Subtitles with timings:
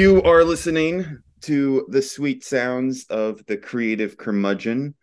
[0.00, 4.94] You are listening to the sweet sounds of the creative curmudgeon,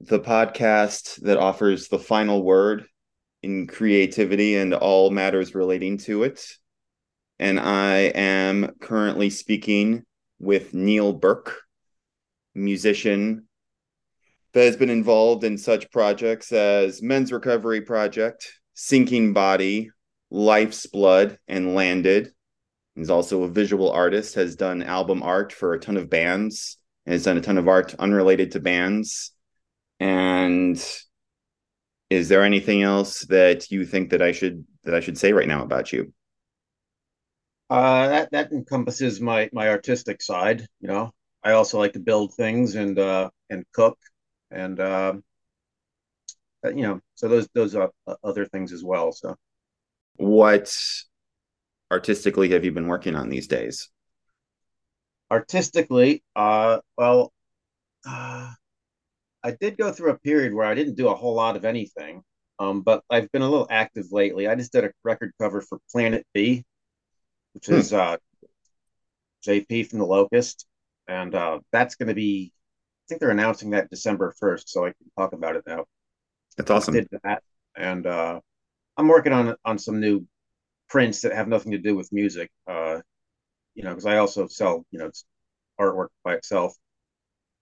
[0.00, 2.86] the podcast that offers the final word
[3.42, 6.46] in creativity and all matters relating to it.
[7.38, 10.02] And I am currently speaking
[10.38, 11.60] with Neil Burke,
[12.54, 13.46] musician
[14.54, 19.90] that has been involved in such projects as Men's Recovery Project, Sinking Body,
[20.30, 22.32] Life's Blood, and Landed
[22.94, 27.12] He's also a visual artist, has done album art for a ton of bands, and
[27.12, 29.32] has done a ton of art unrelated to bands.
[29.98, 30.76] And
[32.10, 35.48] is there anything else that you think that I should that I should say right
[35.48, 36.12] now about you?
[37.70, 40.66] Uh, that that encompasses my my artistic side.
[40.80, 43.98] You know, I also like to build things and uh, and cook,
[44.50, 45.14] and uh,
[46.64, 47.90] you know, so those those are
[48.22, 49.12] other things as well.
[49.12, 49.36] So,
[50.16, 50.76] what
[51.92, 53.90] artistically have you been working on these days?
[55.30, 57.32] Artistically, uh, well,
[58.06, 58.50] uh,
[59.44, 62.22] I did go through a period where I didn't do a whole lot of anything,
[62.58, 64.48] um, but I've been a little active lately.
[64.48, 66.64] I just did a record cover for Planet B,
[67.52, 67.74] which hmm.
[67.74, 68.16] is uh,
[69.46, 70.66] JP from the Locust,
[71.06, 72.52] and uh, that's going to be.
[72.54, 75.84] I think they're announcing that December first, so I can talk about it now.
[76.56, 76.94] That's awesome.
[76.94, 77.42] I did that,
[77.76, 78.40] and uh,
[78.96, 80.26] I'm working on on some new
[80.92, 82.50] prints that have nothing to do with music.
[82.66, 83.00] Uh,
[83.74, 85.10] you know, because I also sell, you know,
[85.80, 86.74] artwork by itself.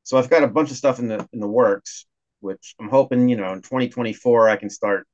[0.02, 2.06] So I've got a bunch of stuff in the in the works,
[2.40, 5.06] which I'm hoping, you know, in 2024 I can start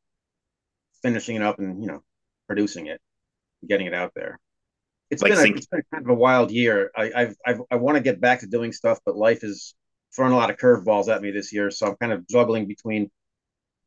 [1.02, 2.02] finishing it up and you know
[2.46, 3.00] producing it,
[3.68, 4.40] getting it out there.
[5.10, 6.90] It's like been a, it's been kind of a wild year.
[6.96, 9.74] I I've, I've I want to get back to doing stuff, but life is
[10.14, 11.70] throwing a lot of curveballs at me this year.
[11.70, 13.10] So I'm kind of juggling between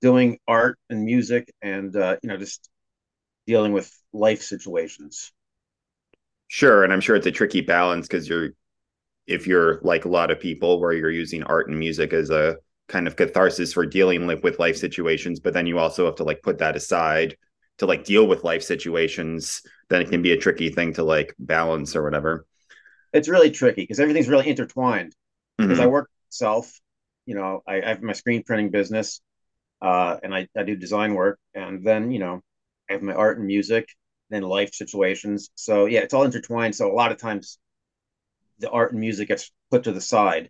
[0.01, 2.69] doing art and music and uh, you know just
[3.49, 5.31] dealing with life situations.
[6.47, 8.49] Sure, and I'm sure it's a tricky balance because you're
[9.25, 12.57] if you're like a lot of people where you're using art and music as a
[12.87, 16.23] kind of catharsis for dealing like with life situations, but then you also have to
[16.23, 17.35] like put that aside
[17.79, 21.33] to like deal with life situations, then it can be a tricky thing to like
[21.39, 22.45] balance or whatever.
[23.13, 25.15] It's really tricky because everything's really intertwined.
[25.57, 25.83] Because mm-hmm.
[25.83, 26.71] I work myself,
[27.25, 29.21] you know, I, I, have my screen printing business,
[29.81, 32.41] uh, and I, I do design work, and then you know,
[32.89, 33.87] I have my art and music,
[34.29, 35.49] then life situations.
[35.55, 36.75] So yeah, it's all intertwined.
[36.75, 37.59] So a lot of times
[38.59, 40.49] the art and music gets put to the side.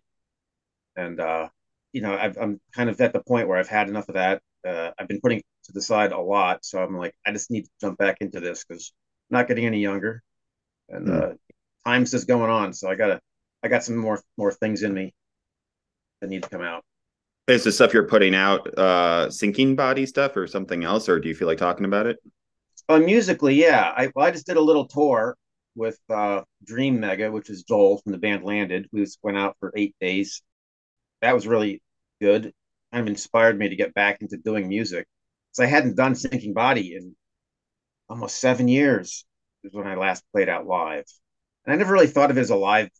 [0.96, 1.48] And uh,
[1.92, 4.42] you know, i am kind of at the point where I've had enough of that.
[4.66, 7.64] Uh, I've been putting to the side a lot, so I'm like, I just need
[7.64, 8.92] to jump back into this because
[9.30, 10.22] I'm not getting any younger,
[10.88, 11.32] and mm.
[11.32, 11.34] uh,
[11.86, 12.72] time's just going on.
[12.74, 13.20] So I gotta,
[13.62, 15.14] I got some more more things in me
[16.20, 16.84] that need to come out.
[17.50, 21.28] Is the stuff you're putting out uh sinking body stuff or something else, or do
[21.28, 22.18] you feel like talking about it?
[22.88, 23.92] Uh, musically, yeah.
[23.96, 25.36] I well, I just did a little tour
[25.74, 28.88] with uh Dream Mega, which is Joel from the band Landed.
[28.92, 30.42] We just went out for eight days.
[31.22, 31.82] That was really
[32.20, 32.52] good.
[32.92, 35.08] Kind of inspired me to get back into doing music.
[35.50, 37.16] Because I hadn't done Sinking Body in
[38.08, 39.24] almost seven years
[39.64, 41.04] is when I last played out live.
[41.64, 42.90] And I never really thought of it as a live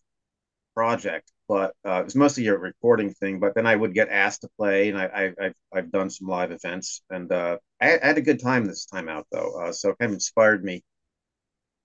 [0.75, 3.41] project but uh, it was mostly a recording thing.
[3.41, 6.29] But then I would get asked to play, and I, I, have I've done some
[6.29, 9.61] live events, and uh, I, I, had a good time this time out though.
[9.61, 10.85] Uh, so it kind of inspired me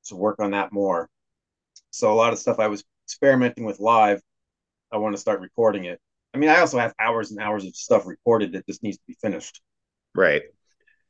[0.05, 1.09] to work on that more.
[1.89, 4.21] So a lot of stuff I was experimenting with live,
[4.91, 5.99] I want to start recording it.
[6.35, 9.03] I mean, I also have hours and hours of stuff recorded that just needs to
[9.07, 9.63] be finished.
[10.13, 10.43] Right.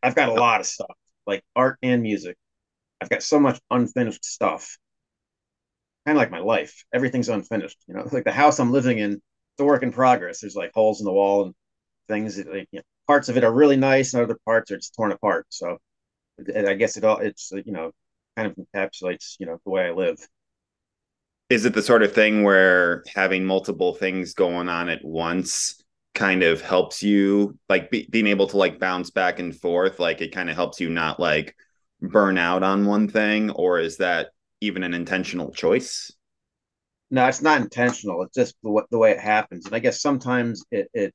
[0.02, 0.96] I've got a lot of stuff,
[1.28, 2.38] like art and music.
[3.02, 4.78] I've got so much unfinished stuff
[6.06, 6.86] kind of like my life.
[6.94, 7.78] Everything's unfinished.
[7.88, 10.42] You know, like the house I'm living in, it's a work in progress.
[10.42, 11.56] There's like holes in the wall and
[12.08, 14.78] things that like you know, parts of it are really nice and other parts are
[14.78, 15.46] just torn apart.
[15.50, 15.78] So
[16.56, 17.92] I guess it all it's you know
[18.36, 20.18] kind of encapsulates you know the way I live.
[21.50, 25.82] Is it the sort of thing where having multiple things going on at once
[26.16, 30.22] kind of helps you like be, being able to like bounce back and forth like
[30.22, 31.54] it kind of helps you not like
[32.02, 34.30] burn out on one thing or is that
[34.62, 36.12] even an intentional choice?
[37.12, 38.24] No, it's not intentional.
[38.24, 39.66] It's just the, the way it happens.
[39.66, 41.14] And I guess sometimes it, it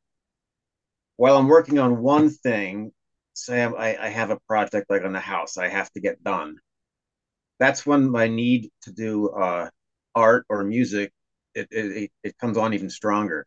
[1.17, 2.93] while I'm working on one thing,
[3.35, 6.57] say I, I have a project like on the house I have to get done.
[7.59, 9.69] That's when my need to do uh,
[10.15, 11.13] art or music
[11.55, 13.47] it, it it comes on even stronger.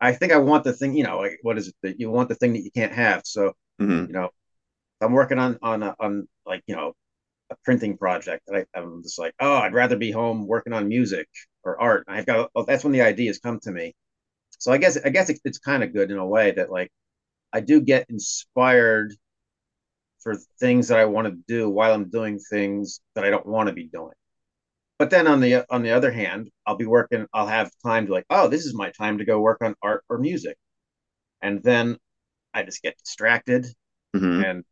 [0.00, 2.28] I think I want the thing, you know, like what is it that you want
[2.28, 3.22] the thing that you can't have.
[3.24, 4.06] So mm-hmm.
[4.06, 4.30] you know,
[5.00, 6.94] I'm working on on on like you know
[7.50, 10.88] a printing project that I, am just like, oh, I'd rather be home working on
[10.88, 11.28] music
[11.64, 12.04] or art.
[12.08, 13.94] I've got well, that's when the ideas come to me.
[14.58, 16.90] So I guess I guess it, it's kind of good in a way that like
[17.52, 19.14] I do get inspired
[20.22, 23.68] for things that I want to do while I'm doing things that I don't want
[23.68, 24.12] to be doing.
[24.98, 27.26] but then on the on the other hand, I'll be working.
[27.34, 30.04] I'll have time to like, oh, this is my time to go work on art
[30.10, 30.56] or music,
[31.42, 31.98] and then
[32.54, 33.66] I just get distracted
[34.16, 34.44] Mhm.
[34.44, 34.64] and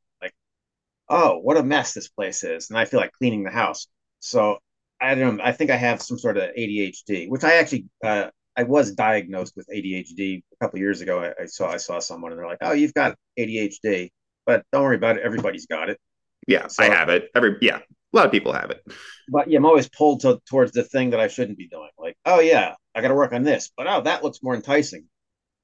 [1.09, 3.87] oh, what a mess this place is, and I feel like cleaning the house.
[4.21, 4.59] So
[5.01, 5.37] I don't.
[5.37, 8.93] know, I think I have some sort of ADHD, which I actually uh, I was
[8.93, 11.21] diagnosed with ADHD a couple years ago.
[11.21, 14.11] I, I saw I saw someone and they're like, oh, you've got ADHD,
[14.47, 15.23] but don't worry about it.
[15.23, 15.99] Everybody's got it.
[16.47, 17.31] Yeah, So- I have it.
[17.35, 18.83] Every yeah, a lot of people have it.
[19.29, 21.91] But yeah, I'm always pulled to, towards the thing that I shouldn't be doing.
[21.99, 25.05] Like, oh yeah, I got to work on this, but oh, that looks more enticing.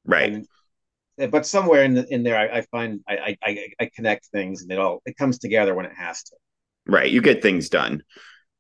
[0.05, 0.33] Right.
[0.33, 0.47] And,
[1.31, 4.73] but somewhere in the, in there, I, I find I, I I connect things, and
[4.73, 6.37] it all it comes together when it has to.
[6.87, 8.03] right you get things done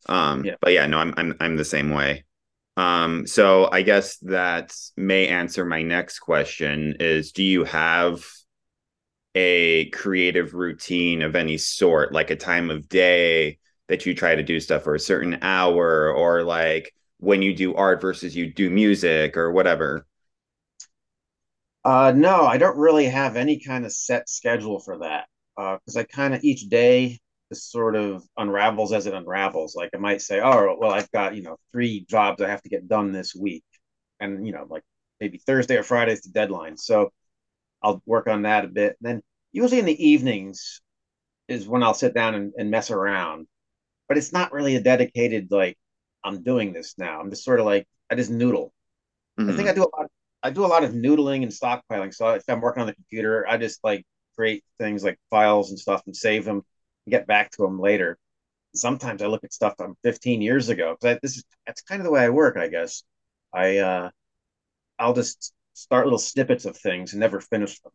[0.08, 0.54] um Yeah.
[0.60, 2.24] but yeah no i'm i'm i'm the same way
[2.76, 8.24] um so i guess that may answer my next question is do you have
[9.34, 13.58] a creative routine of any sort like a time of day
[13.88, 17.74] that you try to do stuff for a certain hour or like when you do
[17.74, 20.06] art versus you do music or whatever
[21.84, 25.26] Uh, no, I don't really have any kind of set schedule for that
[25.56, 27.20] because I kind of each day
[27.52, 29.74] just sort of unravels as it unravels.
[29.76, 32.68] Like I might say, oh, well, I've got you know three jobs I have to
[32.70, 33.64] get done this week,
[34.20, 34.82] and you know like
[35.20, 37.12] maybe Thursday or Friday is the deadline, so
[37.82, 38.96] I'll work on that a bit.
[39.00, 39.22] then
[39.52, 40.80] usually in the evenings
[41.48, 43.46] is when I'll sit down and, and mess around,
[44.08, 45.78] but it's not really a dedicated like
[46.24, 47.20] I'm doing this now.
[47.20, 48.74] I'm just sort of like I just noodle.
[49.48, 49.70] I think Mhm.
[49.70, 50.10] I do a lot.
[50.44, 52.14] I do a lot of noodling and stockpiling.
[52.14, 54.04] So if I'm working on the computer, I just like
[54.36, 56.62] create things like files and stuff and save them,
[57.06, 58.18] and get back to them later.
[58.74, 62.10] Sometimes I look at stuff from 15 years ago this is that's kind of the
[62.10, 63.04] way I work, I guess.
[63.54, 64.10] I uh,
[64.98, 67.92] I'll just start little snippets of things and never finish them,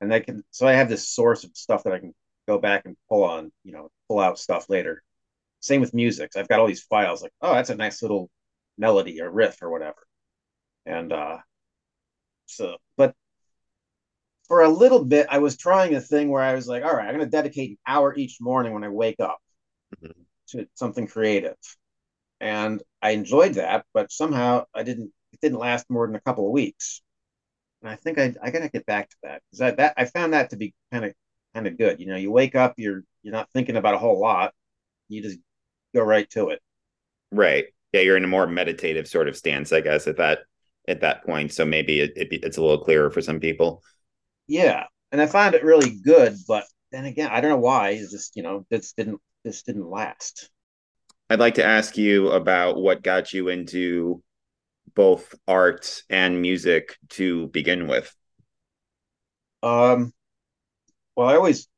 [0.00, 0.44] and I can.
[0.52, 2.14] So I have this source of stuff that I can
[2.48, 5.02] go back and pull on, you know, pull out stuff later.
[5.60, 6.32] Same with music.
[6.36, 8.30] I've got all these files like, oh, that's a nice little
[8.78, 10.06] melody or riff or whatever,
[10.86, 11.38] and uh,
[12.46, 13.14] so, but
[14.48, 17.06] for a little bit, I was trying a thing where I was like, all right,
[17.08, 19.38] I'm going to dedicate an hour each morning when I wake up
[20.02, 20.24] Mhm.
[20.48, 21.56] to something creative.
[22.40, 26.46] And I enjoyed that, but somehow I didn't, it didn't last more than a couple
[26.46, 27.02] of weeks.
[27.82, 30.06] And I think I, I got to get back to that because I, that, I
[30.06, 31.14] found that to be kind of,
[31.54, 32.00] kind of good.
[32.00, 34.54] You know, you wake up, you're, you're not thinking about a whole lot.
[35.08, 35.38] You just
[35.94, 36.60] go right to it.
[37.32, 40.40] right yeah you're in a more meditative sort of stance i guess at that
[40.88, 43.82] at that point so maybe it, it, it's a little clearer for some people
[44.46, 44.86] Yeah.
[45.12, 47.90] And I found it really good, but then again, I don't know why.
[47.90, 50.50] It's just, you know, this didn't, this didn't last.
[51.30, 54.22] I'd like to ask you about what got you into
[54.94, 58.14] both art and music to begin with.
[59.62, 60.12] Um,
[61.16, 61.68] well, I always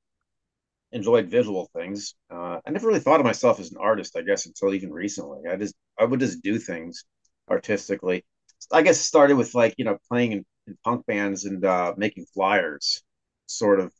[0.92, 2.14] enjoyed visual things.
[2.30, 5.40] Uh, I never really thought of myself as an artist, I guess, until even recently.
[5.50, 7.04] I just I would just do things
[7.50, 8.24] artistically.
[8.72, 11.94] I guess it started with like, you know, playing in, in punk bands and uh,
[11.96, 13.02] making flyers,
[13.46, 13.92] sort of,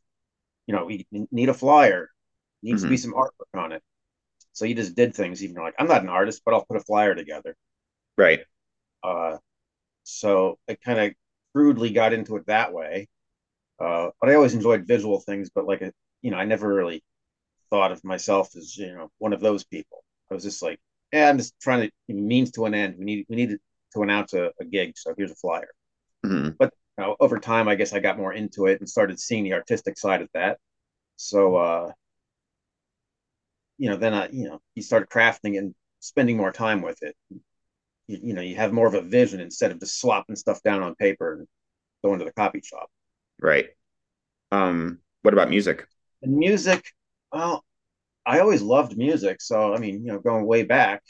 [0.65, 2.09] you know, we need a flyer,
[2.61, 3.81] needs to be some artwork on it.
[4.53, 6.83] So you just did things, even like I'm not an artist, but I'll put a
[6.83, 7.55] flyer together.
[8.17, 8.41] Right.
[9.03, 9.37] Uh,
[10.03, 11.13] so I kind of
[11.53, 13.07] crudely got into it that way.
[13.79, 17.03] Uh, but I always enjoyed visual things, but like, a, you know, I never really
[17.69, 20.03] thought of myself as, you know, one of those people.
[20.31, 20.79] I was just like,
[21.13, 22.95] yeah, I'm just trying to means to an end.
[22.97, 23.57] We need, we need
[23.97, 24.93] to announce a, a gig.
[24.97, 25.69] So here's a flyer.
[26.25, 26.57] Mhm.
[26.57, 29.43] But you know, over time, I guess I got more into it and started seeing
[29.43, 30.59] the artistic side of that.
[31.17, 31.91] So, uh,
[33.77, 37.15] you know, then I, you know, you start crafting and spending more time with it.
[38.07, 40.81] You, you know, you have more of a vision instead of just slopping stuff down
[40.81, 41.47] on paper and
[42.03, 42.89] going to the copy shop.
[43.39, 43.69] Right.
[44.51, 45.87] Um, what about music?
[46.23, 46.85] And music,
[47.31, 47.63] well,
[48.25, 49.41] I always loved music.
[49.41, 51.03] So, I mean, you know, going way back,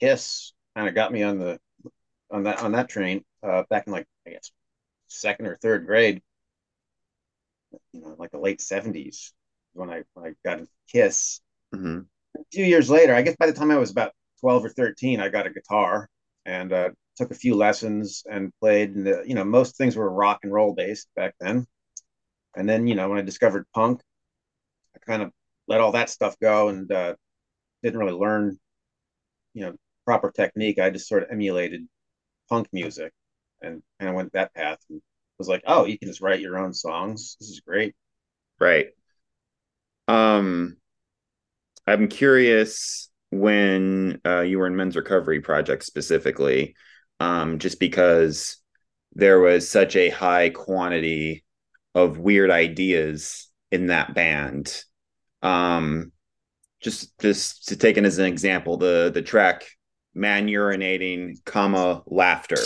[0.00, 1.60] Kiss kind of got me on the
[2.32, 4.52] on that on that train uh, back in like I guess
[5.08, 6.22] second or third grade.
[7.92, 9.32] You know, like the late seventies
[9.72, 11.40] when I when I got a Kiss.
[11.72, 12.00] hmm
[12.36, 15.20] A few years later, I guess by the time I was about twelve or thirteen,
[15.20, 16.08] I got a guitar
[16.44, 18.94] and uh, took a few lessons and played.
[18.94, 21.66] And the, you know, most things were rock and roll based back then.
[22.56, 24.00] And then you know, when I discovered punk,
[24.96, 25.32] I kind of
[25.68, 27.14] let all that stuff go and uh,
[27.82, 28.58] didn't really learn,
[29.54, 30.78] you know, proper technique.
[30.78, 31.86] I just sort of emulated
[32.48, 33.12] punk music
[33.60, 35.02] and kind of went that path and
[35.38, 37.36] was like, oh, you can just write your own songs.
[37.40, 37.94] This is great.
[38.58, 38.88] Right.
[40.08, 40.76] Um,
[41.86, 46.74] I'm curious when uh, you were in men's recovery project specifically,
[47.20, 48.58] um, just because
[49.14, 51.44] there was such a high quantity
[51.94, 54.82] of weird ideas in that band.
[55.42, 56.12] Um,
[56.80, 59.66] just just to take it as an example, the the track
[60.16, 62.56] man urinating, comma laughter.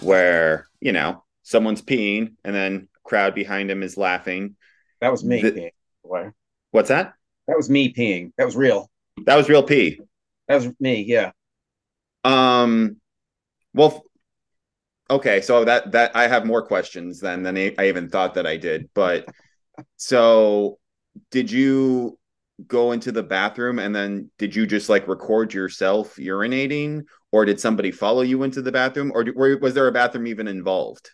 [0.00, 4.56] where you know someone's peeing and then crowd behind him is laughing.
[5.00, 6.32] That was me The- peeing.
[6.70, 7.14] What's that?
[7.48, 8.32] That was me peeing.
[8.38, 8.90] That was real.
[9.26, 10.00] That was real pee.
[10.48, 11.02] That was me.
[11.02, 11.32] Yeah.
[12.24, 12.96] Um,
[13.74, 14.04] well,
[15.10, 18.56] okay, so that that I have more questions than than I even thought that I
[18.56, 18.88] did.
[18.94, 19.28] But
[19.96, 20.78] so,
[21.30, 22.18] did you
[22.66, 27.60] go into the bathroom and then did you just like record yourself urinating, or did
[27.60, 29.24] somebody follow you into the bathroom, or
[29.60, 31.10] was there a bathroom even involved?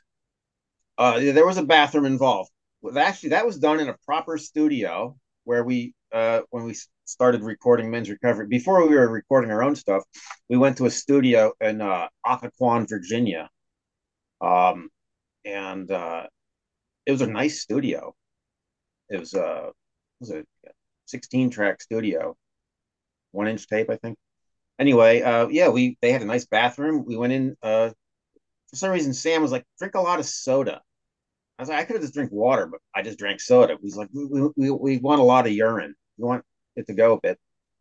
[0.98, 2.50] Uh, there was a bathroom involved.
[2.82, 6.74] Well, actually, that was done in a proper studio where we, uh, when we
[7.04, 10.02] started recording Men's Recovery, before we were recording our own stuff,
[10.48, 13.48] we went to a studio in uh, Occoquan, Virginia.
[14.40, 14.88] Um,
[15.44, 16.26] and uh,
[17.06, 18.14] it was a nice studio.
[19.08, 20.44] It was, uh, it was a
[21.06, 22.36] 16 track studio,
[23.30, 24.18] one inch tape, I think.
[24.78, 27.04] Anyway, uh, yeah, we they had a nice bathroom.
[27.04, 27.56] We went in.
[27.62, 27.90] Uh,
[28.70, 30.82] for some reason, Sam was like, drink a lot of soda.
[31.58, 33.76] I was like, I could have just drank water, but I just drank soda.
[33.82, 35.94] He's like, we, we, we want a lot of urine.
[36.16, 36.44] We want
[36.76, 37.38] it to go a bit.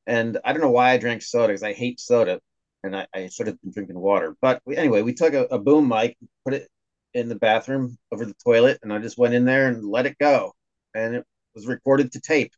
[0.07, 2.39] And I don't know why I drank soda because I hate soda
[2.83, 4.35] and I, I should have been drinking water.
[4.41, 6.67] But we, anyway, we took a, a boom mic, put it
[7.13, 10.17] in the bathroom over the toilet, and I just went in there and let it
[10.17, 10.53] go.
[10.95, 12.53] And it was recorded to tape.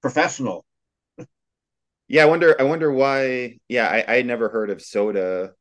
[0.00, 0.64] Professional.
[2.08, 2.56] Yeah, I wonder.
[2.58, 3.58] I wonder why.
[3.68, 5.52] Yeah, I I never heard of soda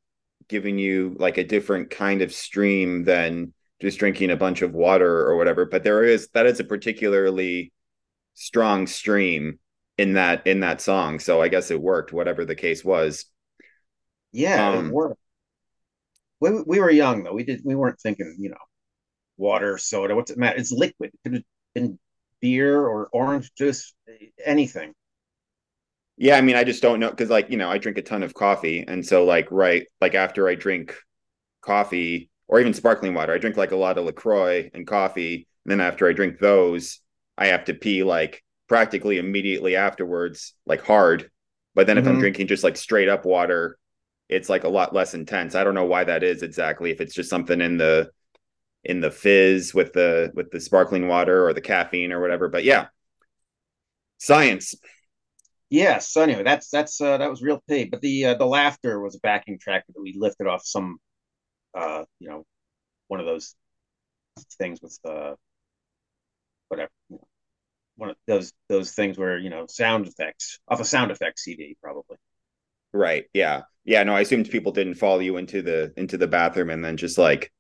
[0.48, 5.28] giving you like a different kind of stream than just drinking a bunch of water
[5.28, 5.66] or whatever.
[5.66, 7.72] But there is that is a particularly
[8.36, 9.60] strong stream
[9.98, 11.20] in that in that song.
[11.20, 13.26] So I guess it worked, whatever the case was.
[14.32, 15.20] Yeah, Um, it worked.
[16.40, 17.34] We, we were young though.
[17.34, 18.58] We did we weren't thinking, you know,
[19.38, 20.16] water, soda.
[20.16, 20.58] What's it matter?
[20.60, 21.12] It's liquid.
[21.14, 21.44] It could have
[21.76, 22.00] been
[22.42, 23.94] beer or orange juice,
[24.46, 24.94] anything.
[26.18, 28.24] Yeah, I mean, I just don't know because, like, you know, I drink a ton
[28.24, 30.96] of coffee, and so, like, right, like after I drink
[31.62, 35.72] coffee or even sparkling water, I drink like a lot of Lacroix and coffee, and
[35.72, 37.00] then after I drink those,
[37.38, 41.30] I have to pee like practically immediately afterwards, like hard.
[41.75, 42.20] But then if I'm Mhm.
[42.20, 43.77] drinking just like straight up water,
[44.30, 45.56] it's like a lot less intense.
[45.56, 46.92] I don't know why that is exactly.
[46.92, 48.12] If it's just something in the
[48.84, 52.50] in the fizz with the with the sparkling water or the caffeine or whatever.
[52.50, 52.88] But yeah,
[54.18, 54.75] science.
[55.70, 56.10] Yes.
[56.12, 57.86] So anyway, that's that's uh, that was real pay.
[57.86, 61.00] But the uh, the laughter was a backing track that we lifted off some,
[61.74, 62.46] uh, you know,
[63.08, 63.56] one of those
[64.58, 65.34] things with uh,
[66.70, 67.28] whatever, you know,
[67.96, 71.76] one of those those things where you know sound effects off a sound effects CD
[71.82, 72.18] probably.
[72.94, 73.26] Right.
[73.34, 73.64] Yeah.
[73.86, 74.04] Yeah.
[74.04, 77.18] No, I assumed people didn't follow you into the into the bathroom and then just
[77.18, 77.52] like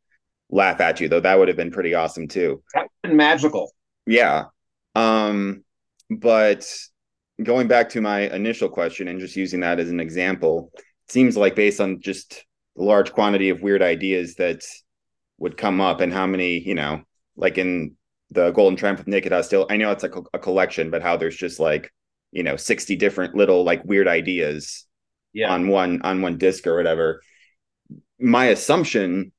[0.49, 1.19] laugh at you, though.
[1.19, 2.63] That would have been pretty awesome too.
[2.73, 3.71] That been magical.
[4.05, 4.45] Yeah.
[4.95, 5.63] Um,
[6.09, 6.67] but
[7.43, 11.37] going back to my initial question and just using that as an example, it seems
[11.37, 12.45] like based on just
[12.77, 14.63] the large quantity of weird ideas that
[15.39, 17.01] would come up and how many, you know,
[17.35, 17.95] like in
[18.31, 21.17] the Golden Triumph of Naked Hostile, I know it's like a, a collection, but how
[21.17, 21.91] there's just like,
[22.31, 24.85] you know, 60 different little like weird ideas
[25.33, 25.51] Yeah.
[25.51, 27.21] on one on one disc or whatever
[28.19, 29.31] my assumption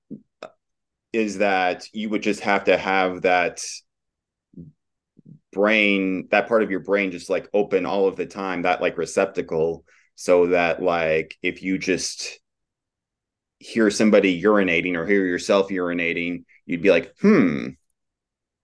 [1.13, 3.63] is that you would just have to have that
[5.53, 8.99] brain that part of your brain just like open all of the time that like
[8.99, 12.39] receptacle so that like if you just
[13.59, 17.69] hear somebody urinating or hear yourself urinating you'd be like hmm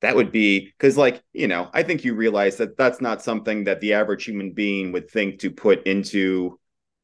[0.01, 3.65] that would be because like you know i think you realize that that's not something
[3.65, 6.59] that the average human being would think to put into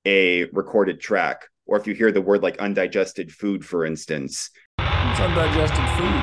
[0.06, 5.20] a recorded track or if you hear the word like undigested food for instance It's
[5.20, 6.22] undigested food.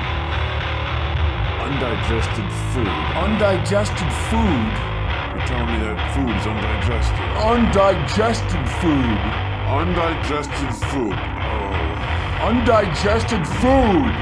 [1.68, 2.88] Undigested food.
[3.18, 4.72] Undigested food.
[5.36, 7.28] You're telling me that food is undigested.
[7.44, 9.57] Undigested food.
[9.68, 11.14] Undigested food.
[11.14, 12.38] Oh.
[12.40, 14.14] Undigested food.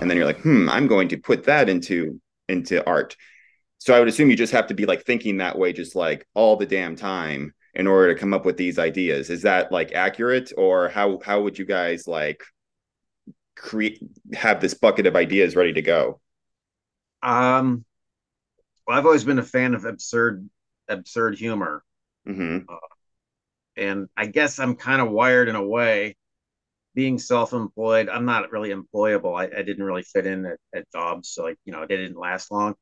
[0.00, 3.16] and then you're like hmm i'm going to put that into into art
[3.78, 6.26] so i would assume you just have to be like thinking that way just like
[6.34, 9.92] all the damn time in order to come up with these ideas is that like
[9.92, 12.42] accurate or how how would you guys like
[13.56, 14.00] create
[14.34, 16.20] have this bucket of ideas ready to go
[17.22, 17.84] Um,
[18.86, 20.48] well, I've always been a fan of absurd
[20.88, 21.84] absurd humor,
[22.24, 22.58] hmm
[23.78, 26.16] and I guess I'm kind of wired in a way
[26.94, 29.38] being self-employed, I'm not really employable.
[29.38, 32.18] I, I didn't really fit in at, at jobs, so like you know, they didn't
[32.18, 32.74] last long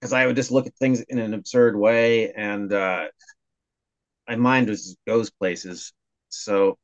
[0.00, 3.06] because I would just look at things in an absurd way, and uh,
[4.28, 5.92] my mind was goes places.
[6.28, 6.78] So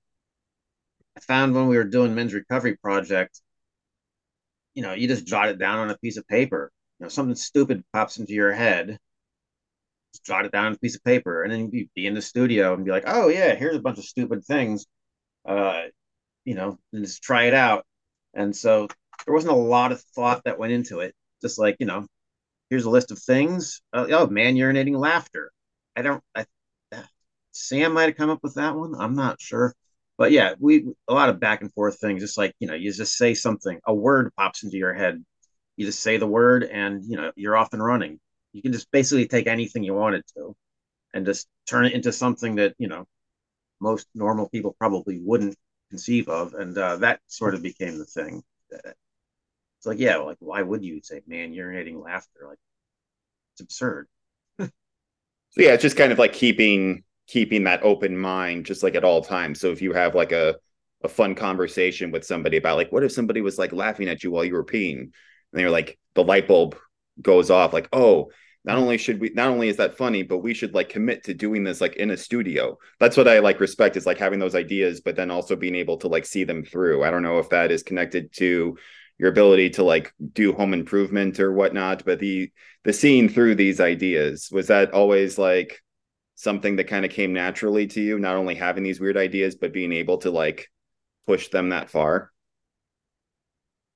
[1.17, 3.41] I found when we were doing men's recovery project,
[4.75, 6.73] you know, you just jot it down on a piece of paper.
[6.99, 8.99] You know, something stupid pops into your head,
[10.13, 12.23] just jot it down on a piece of paper, and then you'd be in the
[12.23, 14.87] studio and be like, "Oh yeah, here's a bunch of stupid things."
[15.47, 15.85] Uh,
[16.45, 17.87] you know, and just try it out.
[18.35, 18.89] And so
[19.27, 21.15] there wasn't a lot of thought that went into it.
[21.43, 22.07] Just like you know,
[22.71, 23.83] here's a list of things.
[23.93, 25.53] Uh, oh man, urinating laughter.
[25.97, 26.23] I don't.
[26.35, 26.47] I,
[27.53, 28.95] Sam might have come up with that one.
[28.97, 29.75] I'm not sure.
[30.19, 32.23] But yeah, we a lot of back and forth things.
[32.23, 35.25] Just like you know, you just say something, a word pops into your head.
[35.77, 38.21] You just say the word, and you know you're off and running.
[38.53, 40.57] You can just basically take anything you wanted to,
[41.15, 43.07] and just turn it into something that you know
[43.81, 45.57] most normal people probably wouldn't
[45.91, 48.43] conceive of, and uh, that sort of became the thing.
[48.71, 52.47] It's like, yeah, like why would you say, "Man, urinating laughter"?
[52.47, 52.59] Like
[53.55, 54.09] it's absurd.
[54.59, 54.69] so
[55.57, 59.23] yeah, it's just kind of like keeping keeping that open mind just like at all
[59.23, 59.61] times.
[59.61, 60.57] So if you have like a
[61.03, 64.31] a fun conversation with somebody about like what if somebody was like laughing at you
[64.31, 65.11] while you were peeing
[65.53, 66.77] and you're like the light bulb
[67.23, 68.31] goes off like oh
[68.65, 71.35] not only should we not only is that funny but we should like commit to
[71.35, 72.79] doing this like in a studio.
[72.99, 75.97] That's what i like respect is like having those ideas but then also being able
[75.99, 77.03] to like see them through.
[77.03, 78.77] I don't know if that is connected to
[79.19, 82.51] your ability to like do home improvement or whatnot but the
[82.85, 85.81] the seeing through these ideas was that always like
[86.35, 89.73] something that kind of came naturally to you not only having these weird ideas but
[89.73, 90.69] being able to like
[91.27, 92.31] push them that far?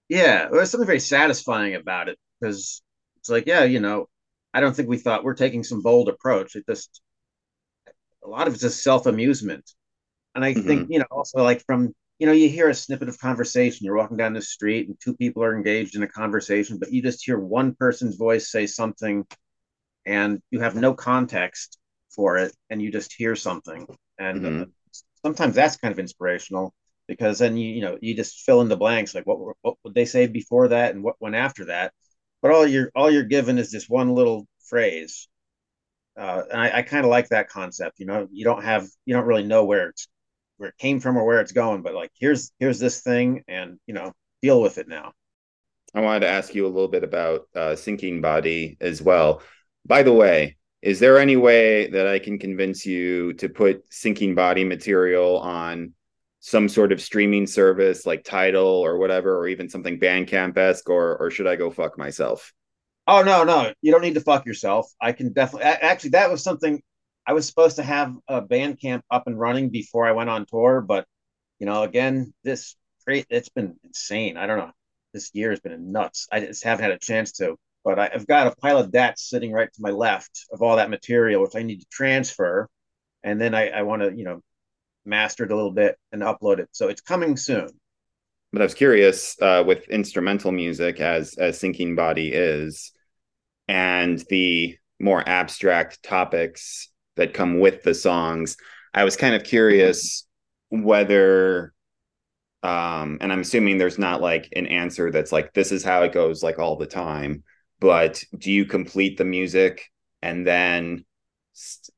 [0.09, 2.83] Yeah there's something very satisfying about it because
[3.25, 4.07] it's like yeah you know
[4.53, 7.01] i don't think we thought we're taking some bold approach it just
[8.23, 9.65] a lot of it's just self-amusement
[10.35, 10.67] and i mm-hmm.
[10.67, 13.97] think you know also like from you know you hear a snippet of conversation you're
[13.97, 17.25] walking down the street and two people are engaged in a conversation but you just
[17.25, 19.27] hear one person's voice say something
[20.05, 21.79] and you have no context
[22.11, 23.87] for it and you just hear something
[24.19, 24.63] and mm-hmm.
[24.63, 24.67] uh,
[25.25, 26.75] sometimes that's kind of inspirational
[27.09, 29.95] because then you you know you just fill in the blanks like what what would
[29.95, 31.91] they say before that and what went after that
[32.45, 35.29] but all you're all you're given is this one little phrase
[36.17, 39.15] uh, and I, I kind of like that concept you know you don't have you
[39.15, 40.07] don't really know where it's
[40.59, 43.81] where it came from or where it's going but like here's here's this thing and
[43.87, 45.13] you know deal with it now.
[45.95, 49.41] I wanted to ask you a little bit about uh, sinking body as well.
[49.87, 54.35] By the way is there any way that I can convince you to put sinking
[54.35, 55.95] body material on
[56.47, 61.17] some sort of streaming service like Tidal or whatever, or even something Bandcamp esque, or
[61.17, 62.53] or should I go fuck myself?
[63.07, 64.93] Oh no, no, you don't need to fuck yourself.
[65.01, 65.71] I can definitely.
[65.71, 66.83] Actually, that was something
[67.27, 70.83] I was supposed to have a Bandcamp up and running before I went on tour,
[70.83, 71.07] but
[71.61, 72.77] you know, again, this
[73.07, 73.25] great.
[73.31, 74.37] It's been insane.
[74.37, 74.73] I don't know.
[75.15, 76.29] This year has been nuts.
[76.31, 79.19] I just haven't had a chance to but I, have got a pile of that
[79.19, 82.69] sitting right to my left of all that material, which I need to transfer.
[83.23, 84.41] And then I, I want to, you know,
[85.05, 86.69] master it a little bit and upload it.
[86.73, 87.69] So it's coming soon.
[88.53, 92.93] But I was curious uh, with instrumental music, as as Sinking Body is,
[93.67, 98.57] and the more abstract topics that come with the songs.
[98.93, 100.27] I was kind of curious
[100.71, 101.73] whether
[102.63, 106.13] um and i'm assuming there's not like an answer that's like this is how it
[106.13, 107.45] goes like all the time
[107.79, 109.91] but do you complete the music
[110.23, 111.05] and then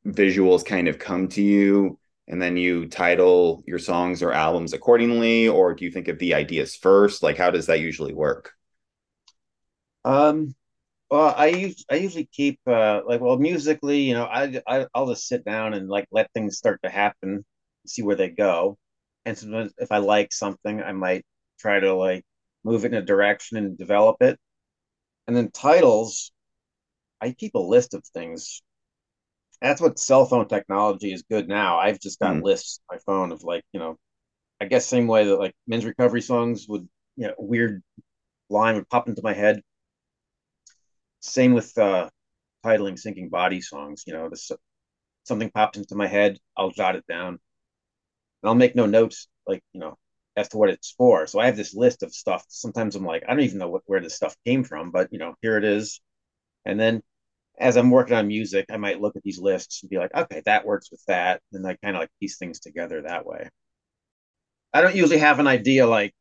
[0.07, 5.49] visuals kind of come to you and then you title your songs or albums accordingly
[5.49, 7.23] or do you think of the ideas first?
[7.23, 8.53] Like how does that usually work?
[10.05, 10.55] Um
[11.11, 15.09] well i use i usually keep uh like well musically you know I, I i'll
[15.09, 17.45] just sit down and like let things start to happen
[17.87, 18.79] see where they go.
[19.27, 21.25] And sometimes if i like something i might
[21.61, 22.25] try to like
[22.65, 24.39] move it in a direction and develop it.
[25.29, 26.33] And then titles,
[27.21, 28.63] I keep a list of things.
[29.61, 31.79] That's what cell phone technology is good now.
[31.79, 32.43] I've just got mm.
[32.43, 33.97] lists on my phone of like, you know,
[34.61, 37.83] I guess same way that like men's recovery songs would, you know, weird
[38.51, 39.63] line would pop into my head.
[41.21, 42.09] Same with uh
[42.65, 44.51] titling sinking body songs, you know, this
[45.25, 47.29] something pops into my head, I'll jot it down.
[47.29, 47.39] And
[48.49, 49.97] I'll make no notes like, you know,
[50.37, 51.27] as to what it's for.
[51.27, 52.45] So I have this list of stuff.
[52.49, 55.19] Sometimes I'm like, I don't even know what, where this stuff came from, but you
[55.19, 56.01] know, here it is.
[56.65, 57.03] And then
[57.59, 60.43] as I'm working on music, I might look at these lists and be like, okay,
[60.47, 61.41] that works with that.
[61.53, 63.49] And I kind of like piece things together that way.
[64.73, 66.15] I don't usually have an idea like,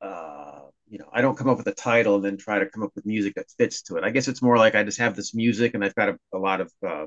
[0.00, 2.82] uh, you know, I don't come up with a title and then try to come
[2.82, 4.04] up with music that fits to it.
[4.04, 6.38] I guess it's more like I just have this music and I've got a, a
[6.38, 7.06] lot of, uh,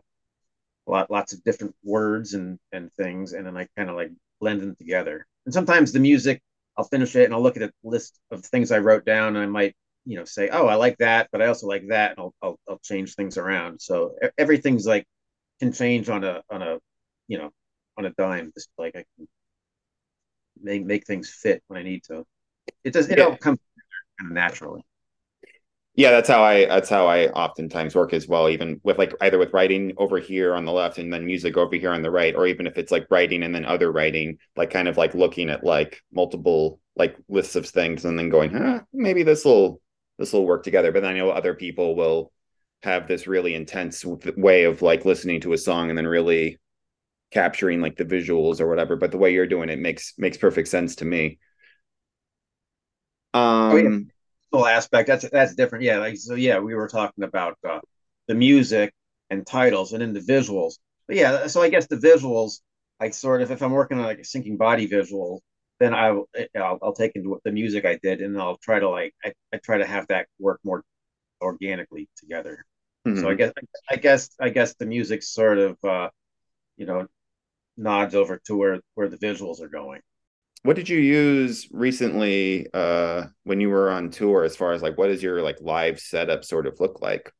[0.87, 3.33] a lot, lots of different words and, and things.
[3.33, 5.25] And then I kind of like blend them together.
[5.45, 6.41] And sometimes the music,
[6.77, 9.39] I'll finish it and I'll look at a list of things I wrote down and
[9.39, 12.19] I might, you know, say, oh, I like that, but I also like that, and
[12.19, 12.54] I'll I'll, I'll
[12.85, 13.81] change things around.
[13.81, 15.05] So everything's like
[15.61, 16.79] can change on a on a
[17.29, 17.51] you know
[17.97, 18.51] on a dime.
[18.55, 19.27] Just like I can
[20.61, 22.25] make make things fit when I need to.
[22.83, 23.09] It does.
[23.09, 23.25] It Yeah.
[23.27, 23.59] all comes
[24.19, 24.83] kind of naturally.
[25.97, 29.37] Yeah, that's how I that's how I oftentimes work as well, even with like either
[29.37, 32.35] with writing over here on the left and then music over here on the right,
[32.35, 35.49] or even if it's like writing and then other writing, like kind of like looking
[35.49, 39.79] at like multiple like lists of things and then going, huh, maybe this will
[40.17, 40.91] this will work together.
[40.91, 42.31] But then I know other people will
[42.85, 46.59] have this really intense way of like listening to a song and then really
[47.31, 48.95] capturing like the visuals or whatever.
[48.95, 51.39] But the way you're doing it makes makes perfect sense to me.
[53.33, 53.99] Um yeah.
[54.51, 55.83] Full aspect that's that's different.
[55.83, 56.35] Yeah, like so.
[56.35, 57.79] Yeah, we were talking about uh,
[58.27, 58.93] the music
[59.29, 60.75] and titles, and then the visuals.
[61.07, 62.61] But yeah, so I guess the visuals,
[62.99, 65.41] I sort of if I'm working on like a sinking body visual,
[65.79, 68.89] then I will I'll, I'll take into the music I did, and I'll try to
[68.89, 70.83] like I, I try to have that work more
[71.41, 72.65] organically together.
[73.05, 73.21] Mhm.
[73.21, 73.53] So I guess
[73.89, 76.09] I guess I guess the music sort of uh,
[76.77, 77.07] you know
[77.77, 80.01] nods over to where where the visuals are going.
[80.63, 84.97] What did you use recently uh when you were on tour as far as like
[84.97, 87.31] what does your like live setup sort of look like?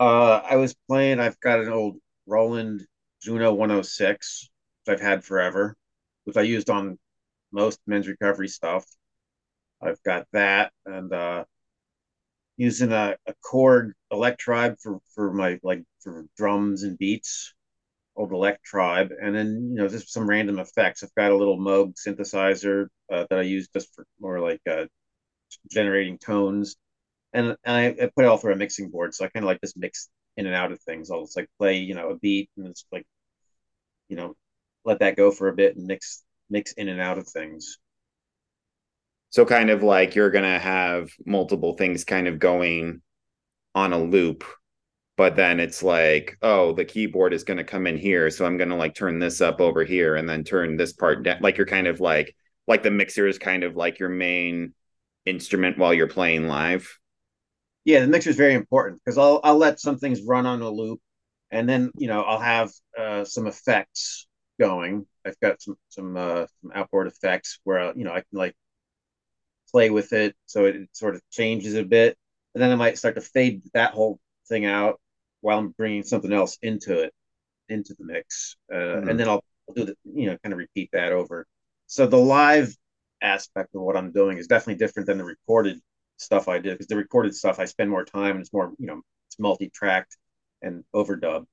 [0.00, 1.20] Uh, I was playing.
[1.20, 2.86] I've got an old Roland
[3.22, 4.50] Juno 106,
[4.84, 5.76] which I've had forever,
[6.24, 6.98] which I used on
[7.52, 8.84] most men's recovery stuff.
[9.82, 11.44] I've got that, and uh,
[12.56, 17.54] using a, a Korg Electribe for for my like for drums and beats,
[18.16, 21.02] old Electribe, and then you know just some random effects.
[21.02, 24.86] I've got a little Moog synthesizer uh, that I use just for more like uh,
[25.70, 26.76] generating tones
[27.34, 29.48] and, and I, I put it all through a mixing board, so I kind of
[29.48, 31.10] like just mix in and out of things.
[31.10, 33.06] I'll just like play, you know, a beat and it's like,
[34.08, 34.34] you know,
[34.84, 37.78] let that go for a bit and mix mix in and out of things.
[39.34, 43.02] So kind of like you're gonna have multiple things kind of going
[43.74, 44.44] on a loop,
[45.16, 48.76] but then it's like, oh, the keyboard is gonna come in here, so I'm gonna
[48.76, 51.38] like turn this up over here and then turn this part down.
[51.40, 52.36] Like you're kind of like
[52.68, 54.72] like the mixer is kind of like your main
[55.26, 56.88] instrument while you're playing live.
[57.84, 60.70] Yeah, the mixer is very important because I'll I'll let some things run on a
[60.70, 61.00] loop,
[61.50, 64.28] and then you know I'll have uh, some effects
[64.60, 65.08] going.
[65.26, 68.54] I've got some some uh, some outboard effects where you know I can like
[69.74, 72.18] play with it so it sort of changes a bit,
[72.54, 75.00] and then I might start to fade that whole thing out
[75.42, 77.14] while I'm bringing something else into it
[77.68, 79.04] into the mix, uh, Mhm.
[79.06, 81.46] and then I'll, I'll do the you know kind of repeat that over.
[81.86, 82.74] So the live
[83.22, 85.80] aspect of what I'm doing is definitely different than the recorded
[86.18, 88.86] stuff I did because the recorded stuff I spend more time and it's more you
[88.86, 90.16] know it's multi-tracked
[90.62, 91.46] and overdub,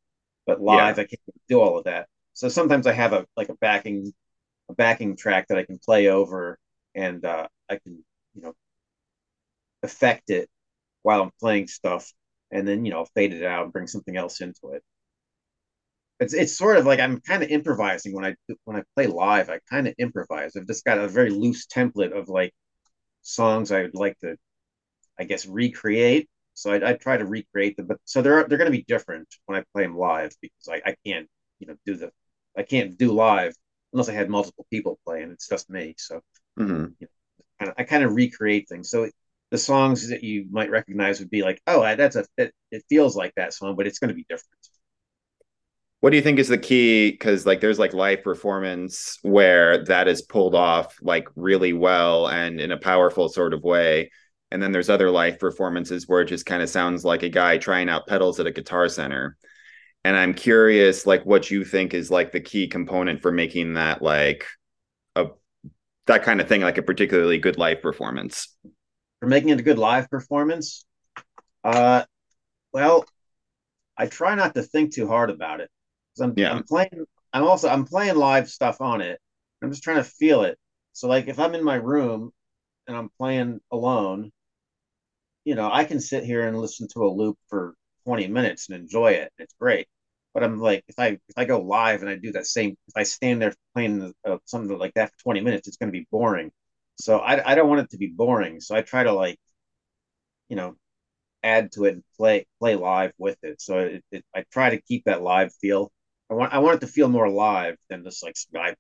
[0.46, 2.08] but live I can't do all of that.
[2.34, 4.14] So sometimes I have a like a backing
[4.70, 6.58] a backing track that I can play over
[6.96, 8.04] and uh, I can
[8.36, 8.54] you know
[9.84, 10.50] affect it
[11.04, 12.12] while I'm playing stuff
[12.52, 14.84] and then you know fade it out and bring something else into it.
[16.20, 19.50] It's it's sort of like I'm kind of improvising when I when I play live.
[19.50, 20.56] I kind of improvise.
[20.56, 22.54] I've just got a very loose template of like
[23.24, 24.38] songs I would like to,
[25.20, 26.30] I guess, recreate.
[26.56, 29.28] So I, I try to recreate them, but so they're they're going to be different
[29.48, 32.12] when I play them live because I, I can't you know do the
[32.58, 33.56] I can't do live
[33.94, 35.32] unless I had multiple people playing.
[35.32, 36.22] It's just me, so
[36.58, 36.96] Mhm.
[37.00, 37.10] kind of,
[37.78, 38.90] I kind of recreate things.
[38.90, 39.10] So
[39.52, 43.16] the songs that you might recognize would be like, oh, that's a it, it feels
[43.16, 44.48] like that song, but it's going to be different.
[46.00, 47.12] What do you think is the key?
[47.12, 52.60] Because like there's like live performance where that is pulled off like really well and
[52.60, 54.10] in a powerful sort of way.
[54.50, 57.58] And then there's other live performances where it just kind of sounds like a guy
[57.58, 59.38] trying out pedals at a guitar center.
[60.04, 64.02] And I'm curious, like, what you think is like the key component for making that
[64.02, 64.48] like
[65.16, 65.28] a
[66.08, 68.56] that kind of thing like a particularly good live performance.
[69.20, 70.86] for making it a good live performance?
[71.64, 72.04] Uh,
[72.74, 73.06] well,
[73.98, 75.70] I try not to think too hard about it
[76.20, 76.54] I'm, Yeah.
[76.54, 77.06] I'm playing.
[77.34, 79.20] I'm also I'm playing live stuff on it.
[79.62, 80.58] I'm just trying to feel it.
[80.94, 82.32] So like if I'm in my room
[82.88, 84.32] and I'm playing alone,
[85.46, 87.74] you know, I can sit here and listen to a loop for
[88.06, 89.32] 20 minutes and enjoy it.
[89.38, 89.88] It's great.
[90.34, 92.94] But I'm like, if I if I go live and I do that same, if
[92.96, 96.08] I stand there playing uh, something like that for 20 minutes, it's going to be
[96.12, 96.52] boring.
[96.96, 98.62] So I I don't want it to be boring.
[98.62, 99.38] So I try to like,
[100.50, 100.76] you know,
[101.44, 103.62] add to it and play play live with it.
[103.62, 105.92] So it, it I try to keep that live feel.
[106.30, 108.76] I want I want it to feel more live than just like guy,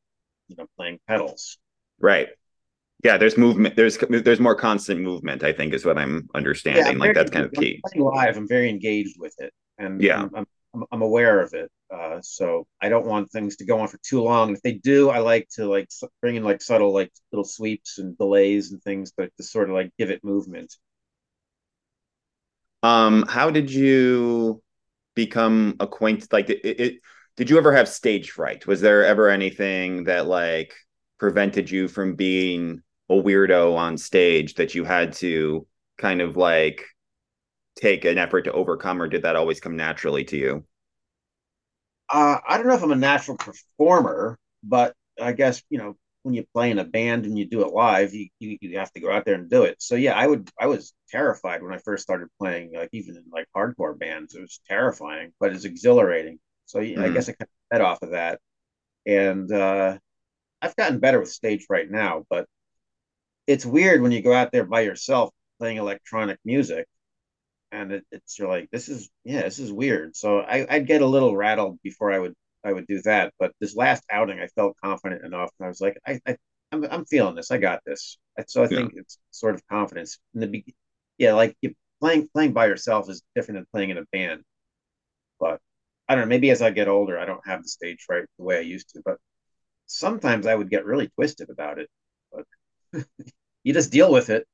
[0.47, 1.57] you know, playing pedals.
[1.99, 2.29] Right.
[3.03, 3.75] Yeah, there's movement.
[3.75, 6.85] There's there's more constant movement, I think is what I'm understanding.
[6.87, 7.81] I'm like very- that's kind of key.
[7.83, 10.23] playing live, I'm very engaged with it, and Yeah.
[10.23, 11.69] I'm, I'm I'm aware of it.
[11.93, 14.53] Uh, so I don't want things to go on for too long.
[14.53, 15.89] If they do, I like to like
[16.21, 19.91] bring in like subtle like little sweeps and delays and things to sort of like
[19.97, 20.73] give it movement.
[22.83, 24.63] Um, how did you
[25.15, 26.31] become acquainted?
[26.31, 27.01] Like, it, it,
[27.35, 28.65] did you ever have stage fright?
[28.65, 30.73] Was there ever anything that like
[31.19, 36.85] prevented you from being a weirdo on stage that you had to kind of like
[37.81, 40.65] take an effort to overcome, or did that always come naturally to you?
[42.09, 46.35] Uh, I don't know if I'm a natural performer, but I guess you know when
[46.35, 48.99] you play in a band and you do it live, you, you, you have to
[48.99, 49.81] go out there and do it.
[49.81, 53.23] So yeah, I would I was terrified when I first started playing, like even in
[53.31, 56.39] like hardcore bands, it was terrifying, but it's exhilarating.
[56.65, 57.03] So yeah, mm.
[57.03, 57.13] I hmm.
[57.13, 58.39] guess I kind of fed off of that,
[59.05, 59.97] and uh,
[60.61, 62.25] I've gotten better with stage right now.
[62.29, 62.45] But
[63.47, 66.87] it's weird when you go out there by yourself playing electronic music,
[67.71, 70.15] and it, it's you're like this is yeah this is weird.
[70.15, 73.33] So I, I'd get a little rattled before I would I would do that.
[73.39, 76.37] But this last outing, I felt confident enough, and I was like, I, I
[76.71, 77.51] I'm, I'm feeling this.
[77.51, 78.17] I got this.
[78.47, 80.75] So I think it's sort of confidence in the be-
[81.17, 81.57] yeah, like
[81.99, 84.43] playing playing by yourself is different than playing in a band.
[85.39, 85.59] But
[86.07, 86.29] I don't know.
[86.29, 88.89] Maybe as I get older, I don't have the stage fright the way I used
[88.91, 89.01] to.
[89.05, 89.17] But
[89.87, 91.89] sometimes I would get really twisted about it.
[92.31, 92.45] But
[93.63, 94.47] you just deal with it.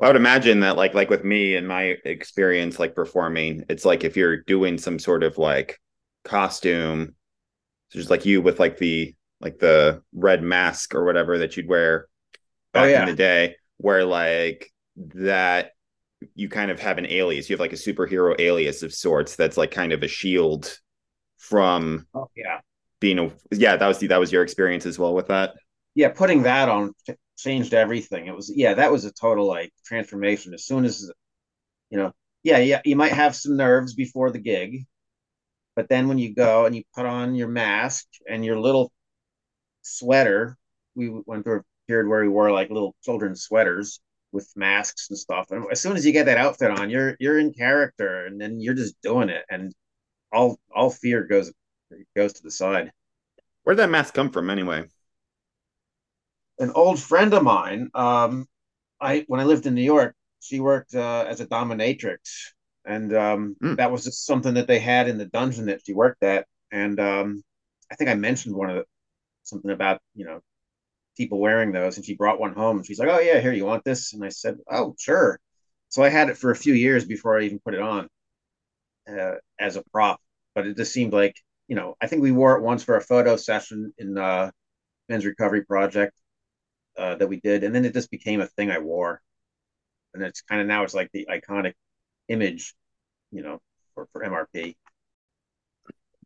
[0.00, 3.84] Well, I would imagine that, like, like with me and my experience, like performing, it's
[3.84, 5.78] like if you're doing some sort of like
[6.24, 7.14] costume,
[7.92, 12.06] just like you with like the like the red mask or whatever that you'd wear
[12.06, 12.38] oh,
[12.72, 13.00] back oh, yeah.
[13.02, 14.72] in the day, where like
[15.14, 15.72] that
[16.34, 17.50] you kind of have an alias.
[17.50, 20.78] You have like a superhero alias of sorts that's like kind of a shield
[21.36, 22.60] from oh, yeah
[23.00, 25.54] being a yeah that was the, that was your experience as well with that
[25.94, 26.92] yeah putting that on
[27.40, 31.10] changed everything it was yeah that was a total like transformation as soon as
[31.90, 34.86] you know yeah yeah you might have some nerves before the gig
[35.76, 38.92] but then when you go and you put on your mask and your little
[39.82, 40.56] sweater,
[40.94, 44.00] we went through a period where we wore like little children's sweaters
[44.32, 45.50] with masks and stuff.
[45.50, 48.60] And as soon as you get that outfit on, you're you're in character, and then
[48.60, 49.72] you're just doing it, and
[50.32, 51.52] all all fear goes
[52.16, 52.92] goes to the side.
[53.62, 54.84] Where'd that mask come from, anyway?
[56.60, 57.90] An old friend of mine.
[57.94, 58.46] Um,
[59.00, 62.52] I when I lived in New York, she worked uh, as a dominatrix
[62.84, 63.76] and um, mm.
[63.76, 66.46] that was just something that they had in the dungeon that she worked at.
[66.72, 67.42] And um,
[67.90, 68.84] I think I mentioned one of the,
[69.42, 70.40] something about you know
[71.16, 72.78] people wearing those, and she brought one home.
[72.78, 75.38] And she's like, "Oh yeah, here you want this?" And I said, "Oh sure."
[75.88, 78.08] So I had it for a few years before I even put it on
[79.08, 80.20] uh, as a prop.
[80.54, 81.36] But it just seemed like
[81.68, 84.50] you know I think we wore it once for a photo session in uh,
[85.08, 86.14] men's recovery project
[86.96, 89.20] uh, that we did, and then it just became a thing I wore.
[90.14, 91.74] And it's kind of now it's like the iconic
[92.28, 92.74] image,
[93.30, 93.60] you know,
[93.94, 94.76] for, for MRP.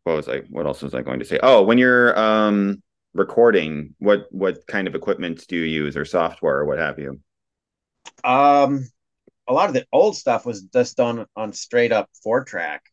[0.03, 0.39] What was I?
[0.49, 1.39] What else was I going to say?
[1.41, 2.81] Oh, when you're um,
[3.13, 7.19] recording, what what kind of equipment do you use, or software, or what have you?
[8.23, 8.87] Um,
[9.47, 12.83] a lot of the old stuff was just done on straight up four track.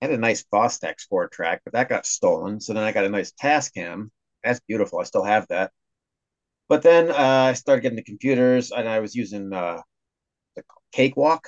[0.00, 2.60] I had a nice Fostex four track, but that got stolen.
[2.60, 4.10] So then I got a nice Tascam.
[4.44, 5.00] That's beautiful.
[5.00, 5.72] I still have that.
[6.68, 7.14] But then uh,
[7.50, 9.80] I started getting the computers, and I was using uh,
[10.54, 11.46] the Cakewalk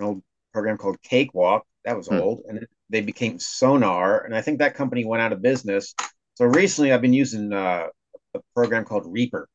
[0.00, 0.22] an old
[0.52, 1.64] program called Cakewalk.
[1.84, 2.16] That was hmm.
[2.16, 5.94] old, and they became Sonar, and I think that company went out of business.
[6.34, 7.86] So recently, I've been using uh,
[8.34, 9.48] a program called Reaper.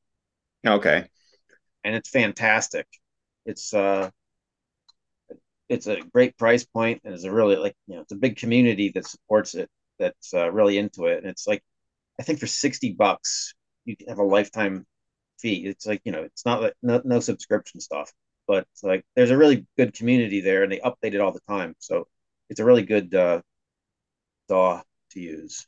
[0.65, 1.05] Okay,
[1.83, 2.87] and it's fantastic.
[3.45, 4.09] It's uh,
[5.69, 8.37] it's a great price point, and it's a really like you know, it's a big
[8.37, 9.69] community that supports it.
[9.99, 11.63] That's uh, really into it, and it's like
[12.19, 13.53] I think for sixty bucks
[13.85, 14.85] you have a lifetime
[15.39, 15.65] fee.
[15.65, 18.11] It's like you know, it's not like no, no subscription stuff
[18.47, 21.75] but like there's a really good community there and they update it all the time.
[21.79, 22.07] So
[22.49, 23.41] it's a really good uh,
[24.47, 25.67] DAW to use.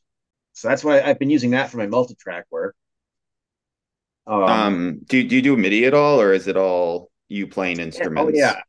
[0.54, 2.76] So that's why I've been using that for my multi-track work.
[4.26, 7.80] Um, um do, do you do MIDI at all or is it all you playing
[7.80, 8.62] instruments yeah, oh, yeah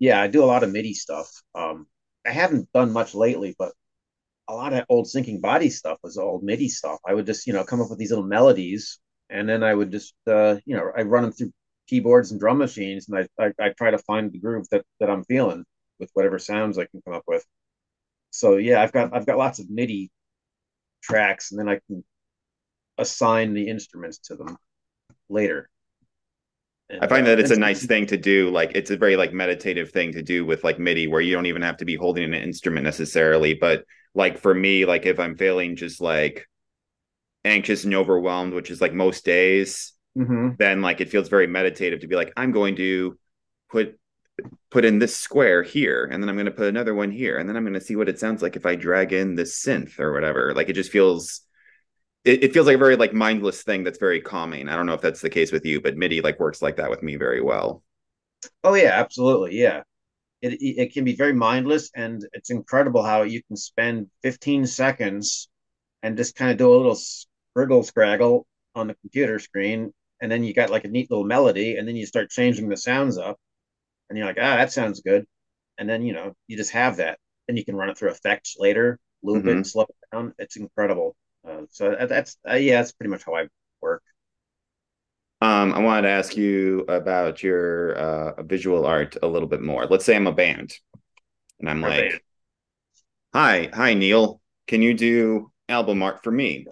[0.00, 1.30] yeah I do a lot of MIDI stuff.
[1.54, 1.86] Um
[2.26, 3.72] I haven't done much lately but
[4.48, 7.52] a lot of old sinking body stuff was old MIDI stuff I would just you
[7.52, 8.98] know come up with these little melodies
[9.30, 11.52] and then I would just uh, you know I run them through
[11.86, 15.10] keyboards and drum machines, and I, I, I try to find the groove that that
[15.10, 15.64] I'm feeling
[15.98, 17.44] with whatever sounds I can come up with.
[18.30, 20.10] So yeah, I've got I've got lots of MIDI
[21.02, 22.04] tracks, and then I can
[22.98, 24.56] assign the instruments to them
[25.28, 25.68] later.
[26.90, 28.50] And, I find that uh, it's a nice thing to do.
[28.50, 31.46] Like it's a very like meditative thing to do with like MIDI, where you don't
[31.46, 33.54] even have to be holding an instrument necessarily.
[33.54, 36.46] But like for me, like if I'm feeling just like
[37.44, 40.50] anxious and overwhelmed, which is like most days, mm-hmm.
[40.58, 43.18] then like it feels very meditative to be like, I'm going to
[43.70, 43.98] put
[44.70, 47.48] put in this square here, and then I'm going to put another one here, and
[47.48, 49.98] then I'm going to see what it sounds like if I drag in this synth
[50.00, 50.52] or whatever.
[50.54, 51.42] Like it just feels,
[52.24, 54.68] it, it feels like a very like mindless thing that's very calming.
[54.68, 56.90] I don't know if that's the case with you, but MIDI like works like that
[56.90, 57.82] with me very well.
[58.62, 59.56] Oh yeah, absolutely.
[59.58, 59.82] Yeah.
[60.44, 65.48] It, it can be very mindless and it's incredible how you can spend 15 seconds
[66.02, 68.44] and just kind of do a little scriggle scraggle
[68.76, 71.96] on the computer screen and then you got like a neat little melody and then
[71.96, 73.38] you start changing the sounds up
[74.08, 75.26] and you're like ah that sounds good.
[75.78, 77.18] And then you know you just have that.
[77.48, 79.60] And you can run it through effects later loop Mhm.
[79.60, 80.34] it slow it down.
[80.38, 81.16] It's incredible.
[81.48, 83.48] Uh, so that's uh, yeah that's pretty much how i
[83.82, 84.02] work
[85.44, 89.86] Um, I wanted to ask you about your uh, visual art a little bit more.
[89.86, 90.72] Let's say I'm a band,
[91.60, 92.24] and I'm like.
[93.34, 94.40] "Hi, hi, Neil.
[94.66, 96.66] Can you do album art for me?"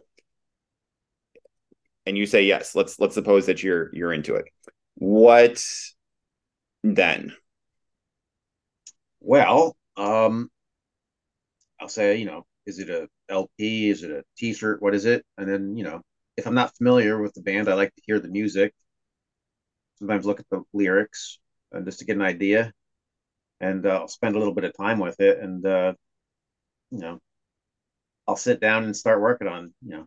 [2.07, 2.75] And you say yes.
[2.75, 4.47] Let's let's suppose that you're you're into it.
[4.95, 5.63] What
[6.83, 7.35] then?
[9.23, 10.51] well um
[11.81, 15.25] i'll say you know is it a lp is it a t-shirt what is it
[15.39, 16.03] and then you know
[16.37, 18.75] if i'm not familiar with the band i like to hear the music.
[19.99, 21.39] Sometimes look at the lyrics
[21.71, 22.73] and just to get an idea.
[23.61, 25.95] And uh, i'll spend a little bit of time with it and uh
[26.91, 27.21] you know
[28.29, 30.07] i'll sit down and start working on you know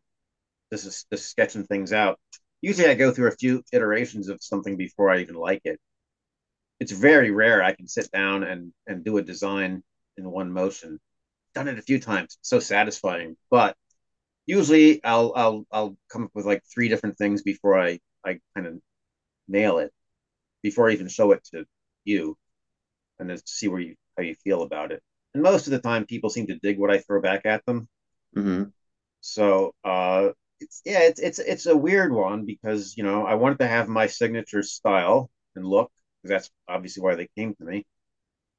[0.71, 2.19] this is just sketching things out.
[2.61, 5.79] Usually i go through a few iterations of something before i even like it.
[6.79, 9.83] It's very rare i can sit down and and do a design
[10.17, 10.99] in one motion.
[11.55, 12.38] Done it a few times.
[12.41, 13.38] So satisfying.
[13.51, 13.77] But
[14.45, 18.67] usually i'll i'll i'll come up with like three different things before i i kind
[18.67, 18.79] of
[19.47, 19.91] nail it
[20.63, 21.65] before i even show it to
[22.05, 22.38] you
[23.19, 25.03] and then see where you how you feel about it.
[25.34, 27.88] And most of the time people seem to dig what i throw back at them.
[28.34, 28.63] Hmm
[29.21, 30.29] so uh
[30.60, 33.88] it's yeah it's it's it's a weird one because you know i wanted to have
[33.88, 37.86] my signature style and look because that's obviously why they came to me.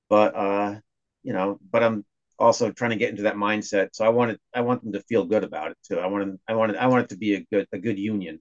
[0.09, 0.81] But uh
[1.23, 2.05] you know but i'm
[2.39, 3.91] also trying to get into that mindset.
[3.93, 5.99] So i wanted i want them to feel good about it too.
[5.99, 8.41] I wanted i wanted i want it to be a good a good union.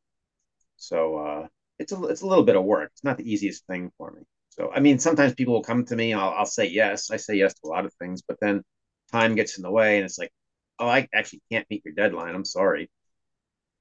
[0.77, 1.47] So uh
[1.79, 2.91] it's a it's a little bit of work.
[2.93, 4.21] It's not the easiest thing for me.
[4.49, 7.11] So i mean sometimes people will come to me I'll, I'll say yes.
[7.11, 8.63] I say yes to a lot of things but then
[9.11, 10.31] time gets in the way and it's like
[10.79, 12.35] oh i actually can't meet your deadline.
[12.35, 12.89] I'm sorry.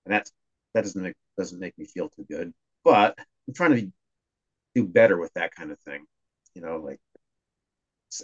[0.07, 0.33] And that's
[0.75, 2.53] that doesn't make doesn't make me feel too good.
[2.85, 3.93] But i'm trying to be,
[4.75, 6.05] do better with that kind of thing.
[6.55, 7.01] You know like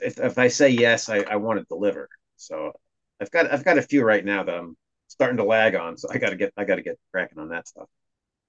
[0.02, 2.72] if, if i say yes i, I want to deliver so
[3.20, 4.76] i've got i've got a few right now that i'm
[5.08, 7.88] starting to lag on so i gotta get i gotta get cracking on that stuff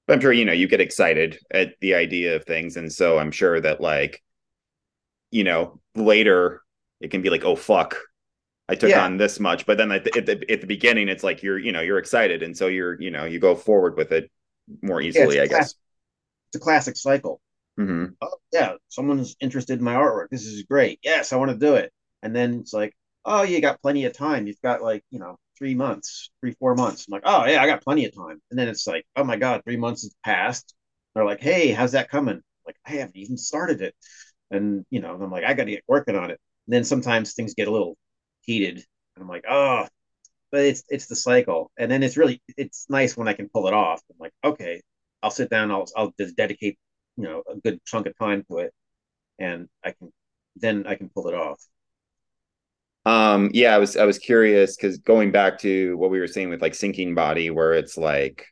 [0.07, 3.17] But I'm sure you know you get excited at the idea of things, and so
[3.17, 4.21] I'm sure that like,
[5.31, 6.61] you know, later
[6.99, 7.97] it can be like, "Oh fuck,
[8.69, 8.97] I took Yeah.
[8.97, 11.59] on this much," but then at the, at the at the beginning, it's like you're
[11.59, 14.31] you know you're excited, and so you're you know you go forward with it
[14.81, 15.75] more easily, it's I guess.
[16.49, 17.41] it's a classic cycle
[17.85, 20.27] hmm oh yeah someone's interested in my artwork.
[20.29, 20.99] This is great.
[21.03, 21.91] Yes i want to do it.
[22.23, 22.93] And then it's like
[23.25, 24.47] oh you got plenty of time.
[24.47, 27.05] You've got like you know three months three four months.
[27.07, 28.41] I'm like oh yeah i got plenty of time.
[28.51, 30.73] And then it's like oh my god three months has passed.
[31.15, 32.41] They're like hey how's that coming?
[32.65, 33.95] Like i haven't even started it.
[34.51, 36.39] And you know i'm like i gotta get working on it.
[36.67, 37.97] And then sometimes things get a little
[38.41, 38.77] heated.
[39.15, 39.87] And i'm like oh
[40.51, 41.71] but it's it's the cycle.
[41.77, 44.01] And then it's really it's nice when i can pull it off.
[44.11, 44.81] I'm like okay
[45.23, 46.77] i'll sit down i'll i'll just dedicate
[47.21, 48.73] you know a good chunk of time to it
[49.39, 50.11] and i can
[50.57, 51.61] then i can pull it off
[53.05, 56.49] Um, yeah, I was I was curious because going back to what we were saying
[56.49, 58.45] with like sinking body, where it's like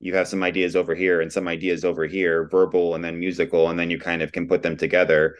[0.00, 3.70] you have some ideas over here and some ideas over here, verbal and then musical,
[3.70, 5.36] and then you kind of can put them together.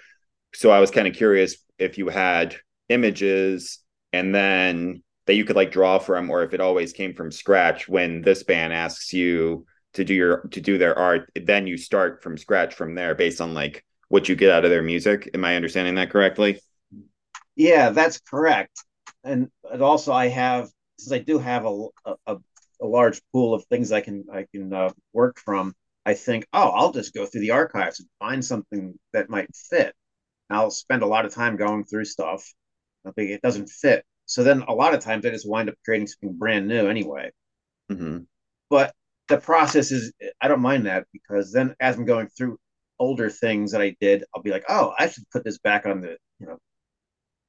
[0.54, 2.56] So I was kind of curious if you had
[2.90, 3.80] images
[4.12, 7.88] and then that you could like draw from, or if it always came from scratch
[7.88, 12.22] when this band asks you to do your to do their art, then you start
[12.22, 15.30] from scratch from there based on like what you get out of their music.
[15.34, 16.60] Am I understanding that correctly?
[17.56, 18.84] yeah that's correct.
[19.22, 20.68] And, and also i have
[20.98, 21.86] since i do have a,
[22.26, 22.36] a,
[22.82, 25.74] a large pool of things i can i can uh, work from
[26.04, 29.94] i think oh i'll just go through the archives and find something that might fit.
[30.50, 32.44] I'll spend a lot of time going through stuff.
[33.06, 34.04] I think it doesn't fit.
[34.26, 37.30] So then a lot of times i just wind up creating something brand new anyway.
[37.90, 38.18] Hmm
[38.70, 38.94] but
[39.28, 42.58] the process is i don't mind that because then as i'm going through
[42.98, 46.00] older things that i did i'll be like oh i should put this back on
[46.00, 46.58] the you know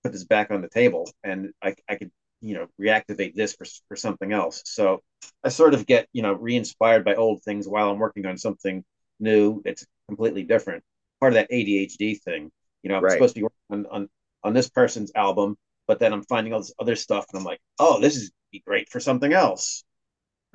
[0.04, 2.12] put this back on the table and i, I could
[2.42, 4.62] you know reactivate this for, for something else.
[4.66, 5.02] So
[5.44, 8.84] i sort of get you know re-inspired by old things while i'm working on something
[9.20, 10.84] new that's completely different.
[11.22, 12.52] Part of that adhd thing
[12.84, 13.12] you know i'm Right.
[13.12, 14.10] supposed to be working on, on
[14.44, 15.58] on this person's album
[15.88, 18.62] but then i'm finding all this other stuff and i'm like oh this is be
[18.68, 19.85] great for something else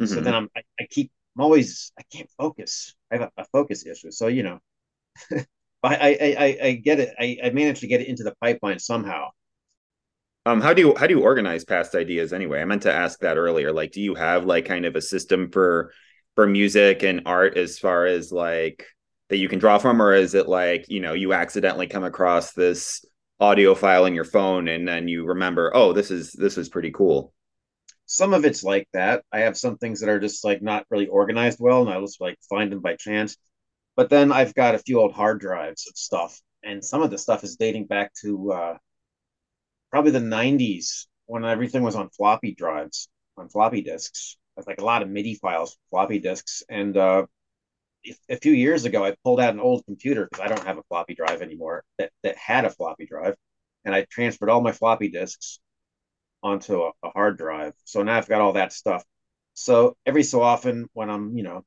[0.05, 0.25] so Mhm.
[0.25, 2.95] then I'm I, I keep I'm always I can't focus.
[3.11, 4.11] I have a, a focus issue.
[4.11, 4.61] So you know,
[5.33, 5.45] I
[5.85, 7.15] I I, I get it.
[7.19, 9.29] I, I managed to get it into the pipeline somehow.
[10.47, 12.61] Um, how do you how do you organize past ideas anyway?
[12.61, 13.73] I meant to ask that earlier.
[13.73, 15.93] Like, do you have like kind of a system for
[16.35, 18.87] for music and art as far as like
[19.29, 22.53] that you can draw from, or is it like you know you accidentally come across
[22.53, 23.05] this
[23.39, 26.91] audio file in your phone and then you remember, oh, this is this is pretty
[26.91, 27.33] cool.
[28.11, 29.25] Some of it's like that.
[29.33, 32.21] I have some things that are just like not really organized well, and I just
[32.21, 33.37] like find them by chance.
[33.97, 37.19] But then I've got a few old hard drives of stuff, and some of the
[37.19, 38.79] stuff is dating back to uh,
[39.93, 44.37] probably the 90s when everything was on floppy drives, on floppy disks.
[44.57, 46.65] It's like a lot of MIDI files, floppy disks.
[46.69, 47.27] And uh,
[48.29, 50.83] a few years ago, I pulled out an old computer because I don't have a
[50.89, 53.37] floppy drive anymore that, that had a floppy drive.
[53.85, 55.61] And I transferred all my floppy disks
[56.43, 57.75] onto a, a hard drive.
[57.85, 59.05] So now I've got all that stuff.
[59.55, 61.65] So every so often, when I'm, you know,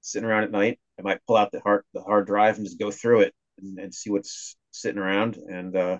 [0.00, 2.78] sitting around at night, I might pull out the hard the hard drive and just
[2.78, 5.36] go through it and, and see what's sitting around.
[5.36, 5.98] And uh,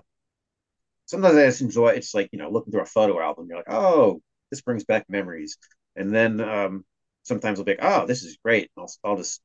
[1.05, 3.47] sometimes I just enjoy it's like, you know, looking through a photo album.
[3.49, 4.21] You're like, oh,
[4.51, 5.57] this brings back memories.
[5.95, 6.85] And then um,
[7.23, 8.71] sometimes I'll be like, oh, this is great.
[8.77, 9.41] I'll, I'll just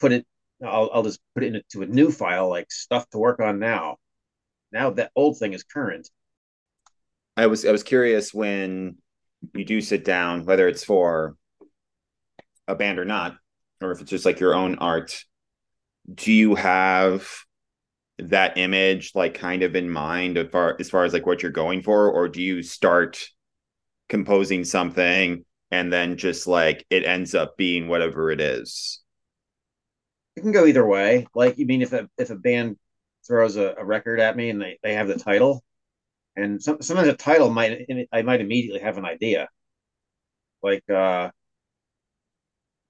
[0.00, 0.26] put it,
[0.64, 3.96] I'll, I'll just put it into a new file, like stuff to work on now.
[4.72, 6.08] Now that old thing is current.
[7.36, 8.96] I was I was curious when
[9.54, 11.36] you do sit down, whether it's for
[12.68, 13.36] a band or not,
[13.80, 15.24] or if it's just like your own art.
[16.12, 17.28] Do you have
[18.18, 21.50] that image like kind of in mind as far as far as like what you're
[21.50, 22.10] going for?
[22.10, 23.24] Or do you start
[24.08, 29.02] composing something and then just like it ends up being whatever it is?
[30.36, 31.26] It can go either way.
[31.34, 32.76] Like you mean if a if a band
[33.26, 35.64] throws a, a record at me and they, they have the title
[36.36, 39.48] and some, sometimes a title might i might immediately have an idea
[40.62, 41.30] like uh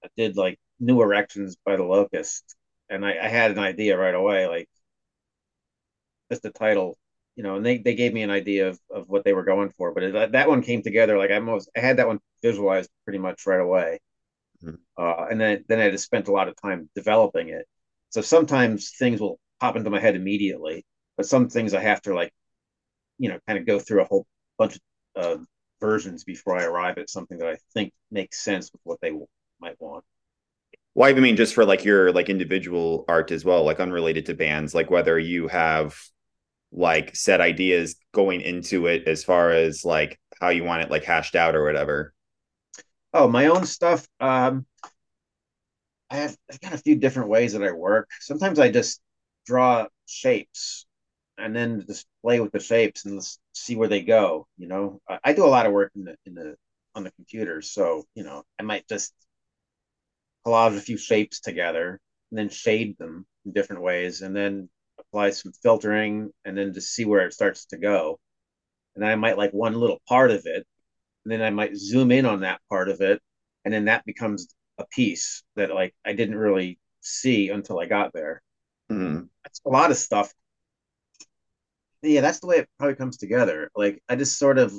[0.03, 2.55] i did like new erections by the locust
[2.89, 4.69] and I, I had an idea right away like
[6.29, 6.97] just the title,
[7.35, 9.69] you know, and they, they gave me an idea of, of what they were going
[9.69, 11.17] for, but it, that one came together.
[11.17, 13.99] Like I most, I had that one visualized pretty much right away.
[14.63, 14.75] Mm-hmm.
[14.97, 17.67] Uh, and then, then I just spent a lot of time developing it.
[18.09, 20.85] So sometimes things will pop into my head immediately,
[21.17, 22.33] but some things I have to like,
[23.17, 24.25] you know, kind of go through a whole
[24.57, 24.77] bunch
[25.15, 25.43] of uh,
[25.81, 29.27] versions before I arrive at something that I think makes sense with what they w-
[29.59, 30.03] might want.
[30.93, 34.33] Well, I mean, just for like your like individual art as well, like unrelated to
[34.33, 35.95] bands, like whether you have
[36.71, 41.03] like set ideas going into it as far as like how you want it like
[41.03, 42.13] hashed out or whatever
[43.13, 44.65] oh my own stuff um
[46.09, 49.01] i have i've got a few different ways that i work sometimes i just
[49.45, 50.84] draw shapes
[51.37, 53.21] and then just play with the shapes and
[53.53, 56.15] see where they go you know I, I do a lot of work in the
[56.25, 56.55] in the
[56.95, 59.13] on the computer so you know i might just
[60.45, 61.99] collage a few shapes together
[62.31, 64.69] and then shade them in different ways and then
[64.99, 68.19] apply some filtering and then just see where it starts to go.
[68.95, 70.65] And then I might like one little part of it,
[71.23, 73.21] and then I might zoom in on that part of it,
[73.65, 78.13] and then that becomes a piece that like I didn't really see until I got
[78.13, 78.41] there.
[78.91, 79.25] Mm-hmm.
[79.43, 80.33] That's a lot of stuff.
[82.05, 83.69] Yeah, that's the way it probably comes together.
[83.75, 84.73] Like I just sort of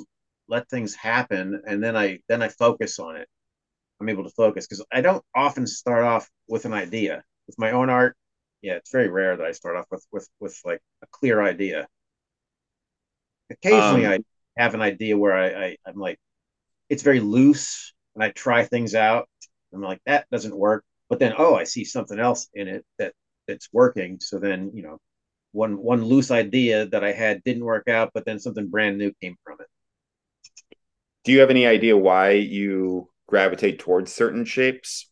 [0.47, 3.27] let things happen, and then I then I focus on it.
[4.01, 7.23] I'm able to focus because I don't often start off with an idea.
[7.47, 8.15] With my own art,
[8.61, 11.87] yeah, it's very rare that I start off with with with like a clear idea.
[13.49, 14.13] Occasionally, um,
[14.57, 16.19] I have an idea where I, I I'm like,
[16.89, 19.29] it's very loose, and I try things out.
[19.73, 23.13] I'm like, that doesn't work, but then oh, I see something else in it that
[23.47, 24.19] that's working.
[24.21, 24.99] So then you know,
[25.51, 29.11] one one loose idea that I had didn't work out, but then something brand new
[29.21, 29.67] came from it.
[31.23, 35.09] Do you have any idea why you gravitate towards certain shapes?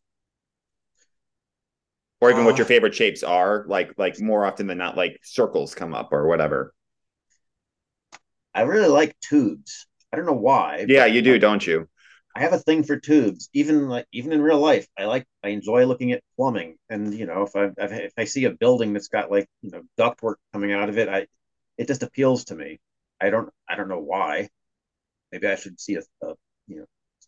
[2.21, 5.19] or even uh, what your favorite shapes are like like more often than not like
[5.23, 6.73] circles come up or whatever
[8.53, 11.87] i really like tubes i don't know why yeah you do don't you
[12.35, 15.49] i have a thing for tubes even like even in real life i like i
[15.49, 19.07] enjoy looking at plumbing and you know if i if i see a building that's
[19.07, 21.25] got like you know ductwork coming out of it i
[21.77, 22.79] it just appeals to me
[23.21, 24.49] i don't i don't know why
[25.31, 26.33] maybe i should see a, a
[26.67, 26.85] you know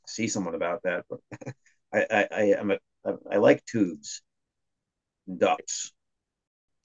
[0.07, 1.19] see someone about that but
[1.93, 2.77] I, I i am a
[3.31, 4.21] I like tubes
[5.37, 5.93] ducts.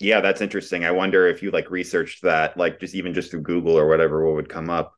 [0.00, 0.84] Yeah, that's interesting.
[0.84, 4.24] I wonder if you like researched that, like just even just through Google or whatever,
[4.26, 4.94] what would come up.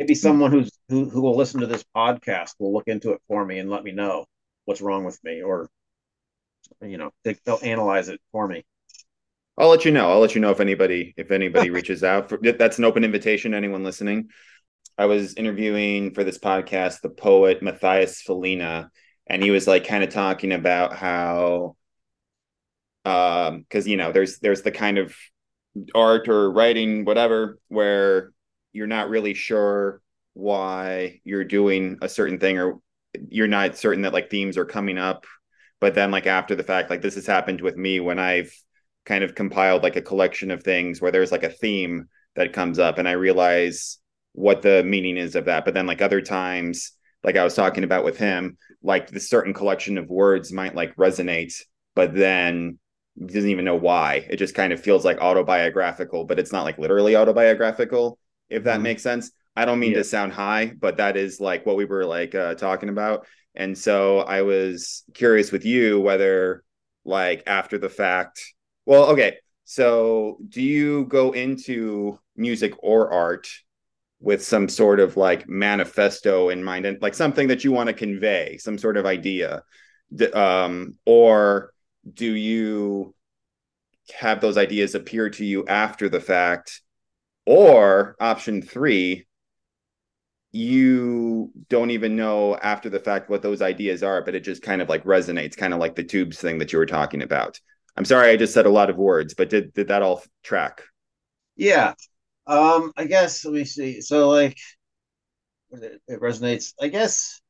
[0.00, 3.44] Maybe someone who's who, who will listen to this podcast will look into it for
[3.44, 4.24] me and let me know
[4.64, 5.68] what's wrong with me, or
[6.80, 8.64] you know, they, they'll analyze it for me.
[9.58, 10.10] I'll let you know.
[10.10, 12.30] I'll let you know if anybody if anybody reaches out.
[12.30, 13.50] For, that's an open invitation.
[13.50, 14.30] To anyone listening.
[14.96, 18.90] I was interviewing for this podcast the poet Matthias Felina,
[19.26, 21.76] and he was like kind of talking about how
[23.04, 25.14] um because you know there's there's the kind of
[25.94, 28.32] art or writing whatever where
[28.72, 30.00] you're not really sure
[30.34, 32.78] why you're doing a certain thing or
[33.28, 35.26] you're not certain that like themes are coming up.
[35.80, 38.52] But then like after the fact like this has happened with me when i've
[39.06, 42.06] kind of compiled like a collection of things where there's like a theme
[42.36, 43.98] that comes up and i realize
[44.32, 45.64] what the meaning is of that.
[45.64, 46.92] But then like other times
[47.24, 50.94] like i was talking about with him like the certain collection of words might like
[50.96, 51.54] resonate
[51.94, 52.78] but then
[53.26, 54.26] doesn't even know why.
[54.30, 58.18] It just kind of feels like autobiographical but it's not like literally autobiographical
[58.50, 58.84] if that Mhm.
[58.84, 59.98] makes sense i don't mean Yeah.
[59.98, 63.76] to sound high but that is like what we were like uh, talking about and
[63.76, 66.62] so i was curious with you whether
[67.04, 68.40] like after the fact
[68.86, 73.48] well okay so do you go into music or art
[74.20, 77.94] with some sort of like manifesto in mind and like something that you want to
[77.94, 79.62] convey some sort of idea
[80.34, 81.72] um or
[82.12, 83.14] do you
[84.18, 86.82] have those ideas appear to you after the fact
[87.46, 89.26] or option 3
[90.52, 94.82] you don't even know after the fact what those ideas are but it just kind
[94.82, 97.60] of like resonates kind of like the tubes thing that you were talking about
[97.96, 100.82] i'm sorry i just said a lot of words but did did that all track
[101.56, 101.94] Yeah.
[102.46, 104.00] Um, I guess let me see.
[104.00, 104.58] So like
[105.70, 106.74] it, it resonates.
[106.80, 107.40] I guess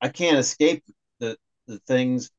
[0.00, 0.84] I can't escape
[1.20, 2.30] the the things.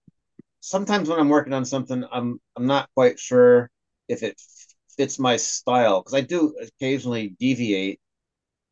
[0.61, 3.71] Sometimes when I'm working on something, I'm I'm not quite sure
[4.09, 4.41] if it
[4.97, 7.99] fits my style because I do occasionally deviate,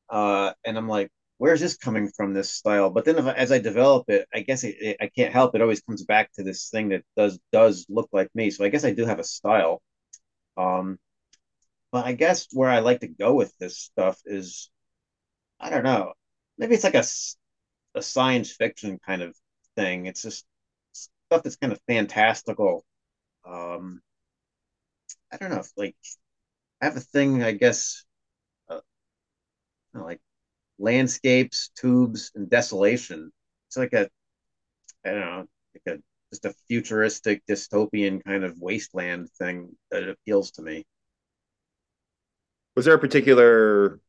[0.09, 2.33] uh, and I'm like, where's this coming from?
[2.33, 2.89] This style.
[2.89, 5.55] But then as I develop it, I guess it, it, I can't help.
[5.55, 8.51] It always comes back to this thing that does does look like me.
[8.51, 9.81] So I guess I do have a style.
[10.57, 10.99] Um,
[11.91, 14.69] but I guess where I like to go with this stuff is,
[15.59, 16.13] I don't know,
[16.57, 17.03] maybe it's like a
[17.95, 19.35] a science fiction kind of
[19.75, 20.05] thing.
[20.05, 20.45] It's just
[20.93, 22.85] stuff that's kind of fantastical.
[23.45, 24.01] Um,
[25.31, 25.95] I don't know, if, like
[26.81, 28.03] I have a thing, I guess,
[28.69, 28.81] uh,
[29.93, 30.19] you know, like
[30.79, 33.31] landscapes, tubes, and desolation.
[33.67, 34.09] It's like a,
[35.05, 36.01] I don't know, like a
[36.31, 40.85] just a futuristic dystopian kind of wasteland thing that appeals to me.
[42.75, 43.99] was there a particular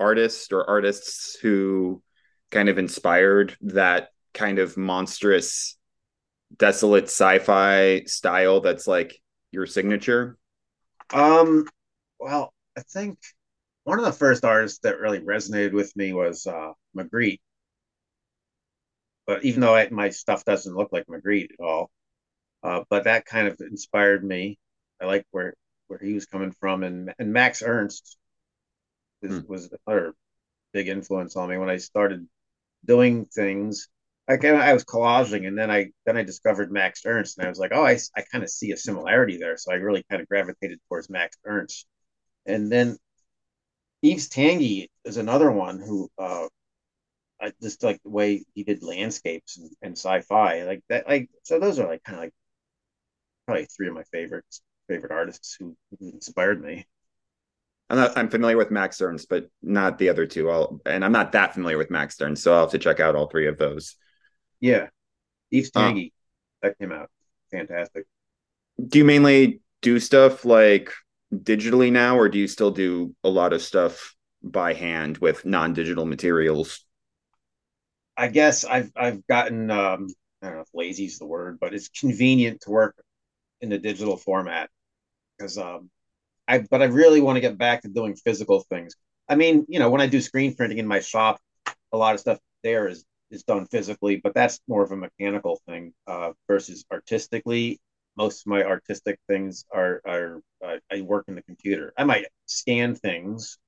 [0.00, 2.02] artist or artists who
[2.50, 5.76] kind of inspired that kind of monstrous
[6.56, 9.14] desolate sci-fi style that's like
[9.52, 10.38] your signature
[11.12, 11.66] Um,
[12.18, 13.18] well, I think
[13.84, 17.40] one of the first artists that really resonated with me was uh, Magritte.
[19.26, 21.90] But even though I, my stuff doesn't look like Magritte at all,
[22.62, 24.58] uh, but that kind of inspired me.
[25.00, 25.54] I like where
[25.88, 28.18] where he was coming from, and and Max Ernst
[29.22, 29.46] is, Hmm.
[29.46, 30.14] was another
[30.72, 32.28] big influence on me when I started
[32.84, 33.88] doing things.
[34.32, 37.58] I I was collaging, and then I then I discovered Max Ernst, and I was
[37.58, 39.56] like, oh, I I kind of see a similarity there.
[39.56, 41.86] So I really kind of gravitated towards Max Ernst,
[42.46, 42.98] and then
[44.02, 46.48] Yves Tanguy is another one who uh,
[47.40, 51.08] I just like the way he did landscapes and, and sci-fi like that.
[51.08, 52.34] Like so, those are like kind of like
[53.46, 56.86] probably three of my favorites favorite artists who, who inspired me.
[57.90, 60.50] I'm not, I'm familiar with Max Ernst, but not the other two.
[60.50, 63.14] I'll, and I'm not that familiar with Max Ernst, so I'll have to check out
[63.14, 63.96] all three of those.
[64.62, 64.88] Yeah,
[65.50, 65.92] Yves Huh.
[65.92, 66.12] Tanguy
[66.62, 67.10] that came out
[67.52, 68.06] fantastic.
[68.84, 70.90] Do you mainly do stuff like
[71.32, 76.06] digitally now, or do you still do a lot of stuff by hand with non-digital
[76.06, 76.84] materials?
[78.16, 80.08] I guess I've I've gotten um,
[80.42, 82.96] I don't know if lazy is the word, but it's convenient to work
[83.60, 84.70] in the digital format
[85.36, 85.90] because um,
[86.48, 88.94] I but I really want to get back to doing physical things.
[89.28, 91.40] I mean, you know, when I do screen printing in my shop,
[91.92, 95.60] a lot of stuff there is is done physically, but that's more of a mechanical
[95.66, 97.80] thing uh, versus artistically.
[98.16, 101.92] Most of my artistic things are are uh, I work in the computer.
[101.96, 103.58] I might scan things,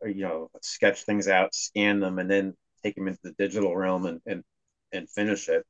[0.00, 2.54] or you know, sketch things out, scan them, and then
[2.84, 4.44] take them into the digital realm and and
[4.92, 5.64] and finish it.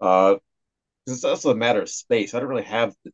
[0.00, 0.36] Uh,
[1.06, 2.34] it's also a matter of space.
[2.34, 3.12] I don't really have the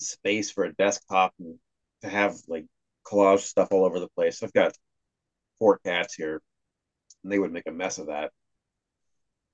[0.00, 1.58] space for a desktop and
[2.02, 2.66] to have like
[3.06, 4.42] collage stuff all over the place.
[4.42, 4.76] I've got
[5.58, 6.42] four cats here,
[7.24, 8.30] and they would make a mess of that.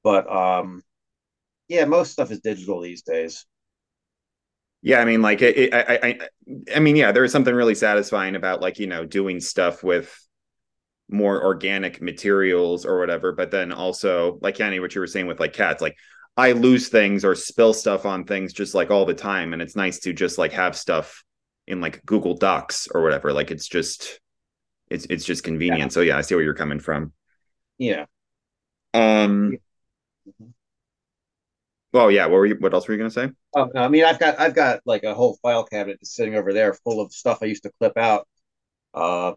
[0.03, 0.83] But um,
[1.69, 3.47] yeah, most stuff is digital these days.
[4.83, 6.19] Yeah, I mean, like, it, it, I, I,
[6.77, 10.15] I mean, yeah, there is something really satisfying about like you know doing stuff with
[11.09, 13.33] more organic materials or whatever.
[13.33, 15.97] But then also, like Kenny, what you were saying with like cats, like
[16.37, 19.77] I lose things or spill stuff on things just like all the time, and it's
[19.77, 21.23] nice to just like have stuff
[21.67, 23.33] in like Google Docs or whatever.
[23.33, 24.19] Like it's just,
[24.91, 25.93] it's it's just convenient.
[25.93, 27.13] So yeah, I see where you're coming from.
[27.81, 28.07] Yeah.
[28.95, 29.61] Um,
[31.93, 32.55] Oh yeah, what were you?
[32.57, 33.31] What else were you gonna say?
[33.55, 36.37] Oh, no, I mean, I've got I've got like a whole file cabinet just sitting
[36.37, 38.29] over there full of stuff I used to clip out.
[38.95, 39.35] Uh,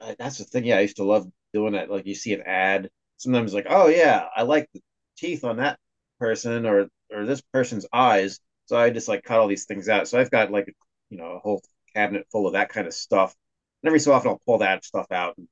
[0.00, 0.64] I- that's the thing.
[0.66, 1.90] Yeah, I used to love doing that.
[1.90, 4.82] Like you see an ad, sometimes like, oh yeah, I like the
[5.18, 5.78] teeth on that
[6.20, 8.40] person or or this person's eyes.
[8.66, 10.08] So I just like cut all these things out.
[10.08, 10.74] So I've got like
[11.10, 11.62] you know a whole
[11.94, 13.34] cabinet full of that kind of stuff.
[13.82, 15.48] And every so often I'll pull that stuff out, and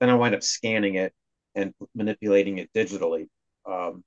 [0.00, 1.14] then I wind up scanning it
[1.56, 3.28] and manipulating it digitally.
[3.68, 4.04] Um,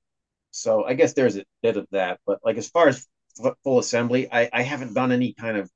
[0.52, 2.20] so I guess there's a bit of that.
[2.26, 3.06] But like as far as
[3.44, 5.70] f- full assembly, I, I haven't done any kind of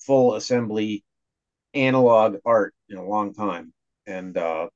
[0.00, 1.04] full assembly
[1.74, 3.72] analog art in a long time,
[4.06, 4.68] and uh,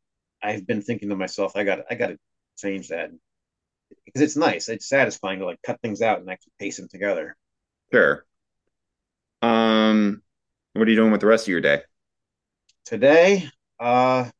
[0.43, 2.19] I've been thinking to myself, I got I got to
[2.59, 3.11] change that
[4.05, 7.37] because it's nice, it's satisfying to like cut things out and actually paste them together.
[7.93, 8.25] Sure.
[9.43, 10.23] Um,
[10.75, 11.83] what are you doing with the rest of your day?
[12.85, 13.49] Today,
[13.81, 14.31] uh,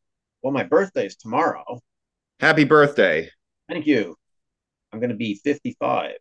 [0.43, 1.81] well, my birthday is tomorrow.
[2.43, 3.31] Happy birthday.
[3.69, 4.17] Thank you.
[4.93, 6.17] I'm gonna be 55.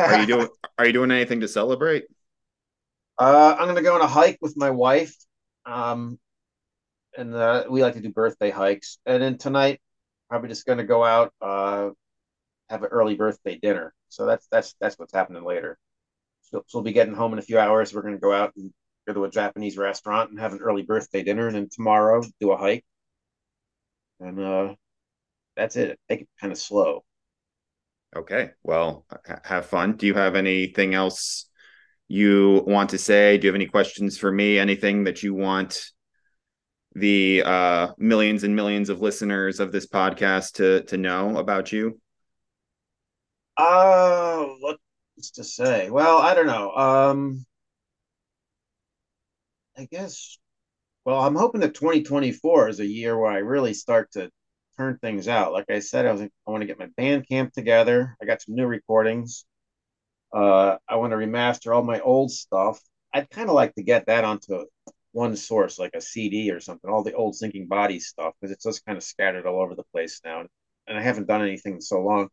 [0.00, 2.06] Are you doing are you doing anything to celebrate?
[3.16, 5.14] Uh, I'm gonna go on a hike with my wife.
[5.64, 6.18] Um,
[7.16, 8.98] and uh, we like to do birthday hikes.
[9.06, 9.80] And then tonight,
[10.28, 11.90] probably just gonna go out, uh,
[12.68, 13.94] have an early birthday dinner.
[14.08, 15.78] So that's that's that's what's happening later.
[16.42, 17.94] So, so we'll be getting home in a few hours.
[17.94, 18.72] We're gonna go out and
[19.06, 22.50] go to a Japanese restaurant and have an early birthday dinner, and then tomorrow do
[22.50, 22.84] a hike.
[24.18, 24.74] And uh,
[25.56, 25.98] that's it.
[26.08, 27.04] Take it kind of slow.
[28.16, 28.50] Okay.
[28.62, 29.06] Well,
[29.44, 29.96] have fun.
[29.96, 31.46] Do you have anything else
[32.08, 33.38] you want to say?
[33.38, 34.58] Do you have any questions for me?
[34.58, 35.90] Anything that you want
[36.94, 42.00] the uh, millions and millions of listeners of this podcast to to know about you?
[43.56, 45.90] Uh, what's to say?
[45.90, 46.72] Well, I don't know.
[46.72, 47.46] Um,
[49.76, 50.38] I guess.
[51.04, 54.30] Well, I'm hoping that 2024 is a year where I really start to
[54.80, 55.52] turn things out.
[55.52, 58.16] Like I said, I was I want to get my Bandcamp together.
[58.20, 59.44] I got some new recordings.
[60.32, 62.80] Uh, I want to remaster all my old stuff.
[63.12, 64.64] I'd kind of like to get that onto
[65.12, 66.90] one source, like a CD or something.
[66.90, 69.84] All the old Sinking Body's stuff, because it's just kind of scattered all over the
[69.92, 70.44] place now,
[70.86, 72.28] and I haven't done anything in so long.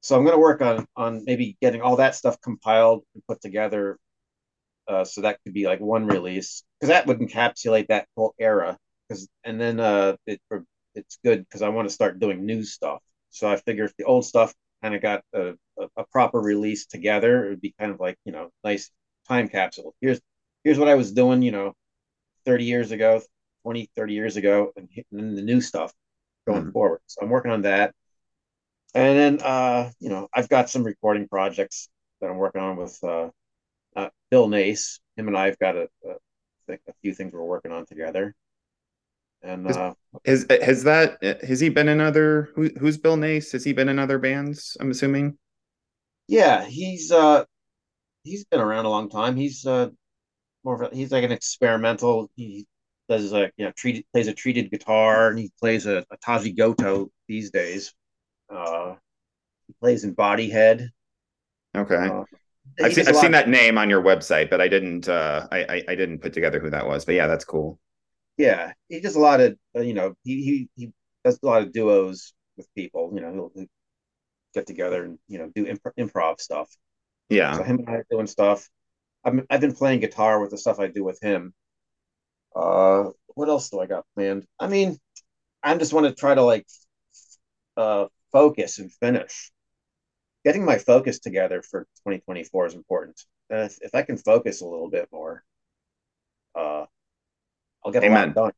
[0.00, 3.42] So I'm going to work on on maybe getting all that stuff compiled and put
[3.42, 3.98] together
[4.88, 8.78] uh, so that could be like one release because that would encapsulate that whole era.
[9.08, 10.40] Because and then uh, it
[10.94, 13.02] it's good because I want to start doing new stuff.
[13.30, 16.86] So I figure if the old stuff kind of got a, a, a, proper release
[16.86, 18.90] together, it would be kind of like you know nice
[19.28, 19.94] time capsule.
[20.00, 20.20] Here's
[20.64, 21.74] here's what I was doing, you know,
[22.44, 23.22] 30 years ago,
[23.62, 25.92] 20, 30 years ago, and, and then the new stuff
[26.46, 26.70] going mm-hmm.
[26.72, 27.00] forward.
[27.06, 27.94] So I'm working on that.
[28.94, 31.88] And then, uh, you know, I've got some recording projects
[32.20, 33.28] that I'm working on with uh,
[33.94, 35.00] uh, Bill Nace.
[35.16, 38.34] Him and I have got a, a, a, few things we're working on together.
[39.42, 39.94] And uh,
[40.26, 43.52] has has that has he been in other who, who's Bill Nace?
[43.52, 44.76] Has he been in other bands?
[44.80, 45.38] I'm assuming.
[46.28, 47.44] Yeah, he's uh
[48.22, 49.36] he's been around a long time.
[49.36, 49.90] He's uh
[50.64, 52.30] more of a, he's like an experimental.
[52.36, 52.66] He
[53.08, 57.08] does like you know treated plays a treated guitar and he plays a, a Taishogoto
[57.26, 57.94] these days.
[58.48, 58.94] Uh,
[59.66, 60.88] he plays in Bodyhead.
[61.76, 61.94] Okay.
[61.94, 62.24] Uh,
[62.82, 65.82] I've seen I've seen that name on your website, but I didn't uh I, I,
[65.88, 67.04] I didn't put together who that was.
[67.04, 67.78] But yeah, that's cool.
[68.40, 70.92] Yeah, he does a lot of uh, you know he, he he
[71.24, 73.12] does a lot of duos with people.
[73.14, 73.66] You know, he'll, he'll
[74.54, 76.74] get together and you know do imp- improv stuff.
[77.28, 77.54] Yeah.
[77.54, 78.66] So him and I are doing stuff.
[79.26, 81.52] I'm, I've been playing guitar with the stuff I do with him.
[82.56, 84.46] Uh, what else do I got planned?
[84.58, 84.98] I mean,
[85.62, 86.66] I just want to try to like
[87.76, 89.52] uh focus and finish.
[90.46, 93.20] Getting my focus together for 2024 is important.
[93.50, 95.44] And if, if I can focus a little bit more,
[96.54, 96.86] uh,
[97.84, 98.24] I'll get Amen.
[98.24, 98.52] a lot done.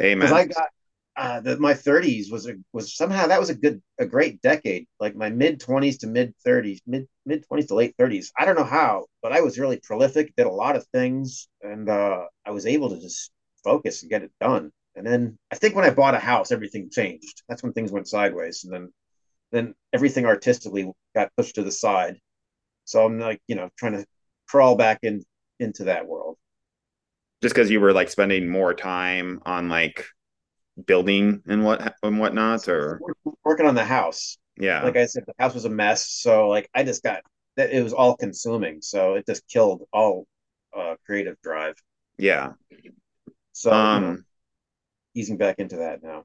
[0.00, 0.18] Amen.
[0.20, 0.68] Because I got
[1.16, 4.86] uh, the, my 30s was a, was somehow that was a good a great decade.
[4.98, 8.30] Like my mid 20s to mid 30s, mid mid 20s to late 30s.
[8.38, 11.88] I don't know how, but I was really prolific, did a lot of things, and
[11.88, 13.32] uh, I was able to just
[13.62, 14.70] focus and get it done.
[14.96, 17.42] And then I think when I bought a house, everything changed.
[17.48, 18.92] That's when things went sideways, and then
[19.52, 22.18] then everything artistically got pushed to the side.
[22.84, 24.06] So I'm like, you know, trying to
[24.48, 25.22] crawl back in
[25.58, 26.38] into that world
[27.42, 30.04] just because you were like spending more time on like
[30.86, 33.00] building and what and whatnot or?
[33.44, 34.38] Working on the house.
[34.56, 34.82] Yeah.
[34.82, 37.22] Like i said the house was a mess so like i just got
[37.56, 40.26] that it was all consuming so it just killed all
[40.76, 41.74] uh creative drive.
[42.18, 42.52] Yeah.
[43.52, 44.18] So um you know,
[45.14, 46.24] easing back into that now.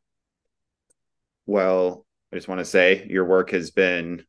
[1.45, 4.25] Well i just want to say your work has been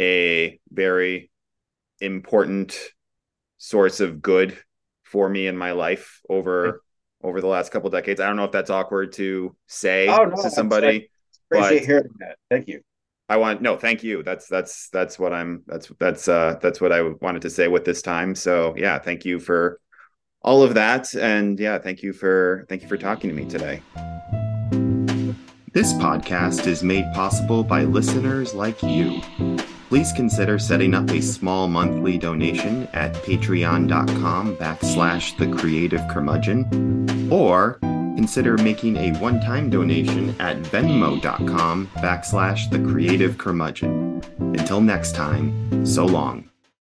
[0.00, 1.30] a very
[2.00, 2.78] important
[3.58, 4.56] source of good
[5.10, 6.82] for me in my life over
[7.22, 8.20] over the last couple decades.
[8.20, 11.10] I don't know if that's awkward to say oh, no, to somebody.
[11.50, 12.36] appreciate but, hearing that.
[12.50, 12.80] Thank you.
[13.28, 14.22] I want no, thank you.
[14.22, 17.84] That's that's that's what I'm that's that's uh that's what I wanted to say with
[17.84, 18.34] this time.
[18.34, 19.80] So yeah, thank you for
[20.42, 23.82] all of that and yeah, thank you for thank you for talking to me today.
[25.72, 29.20] This podcast is made possible by listeners like you.
[29.88, 37.78] Please consider setting up a small monthly donation at patreon.com backslash the creative curmudgeon or
[38.14, 44.22] consider making a one-time donation at venmo.com backslash the creative curmudgeon.
[44.38, 46.50] Until next time, so long.